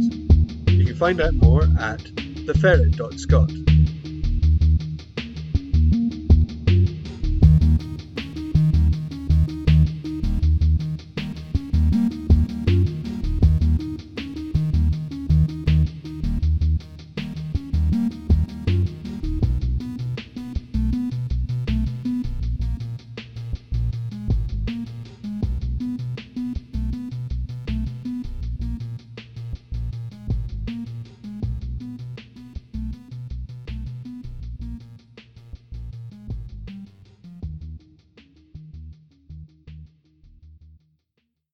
You 0.70 0.86
can 0.86 0.96
find 0.96 1.20
out 1.20 1.34
more 1.34 1.64
at 1.80 2.02
theferret.scot. 2.46 3.75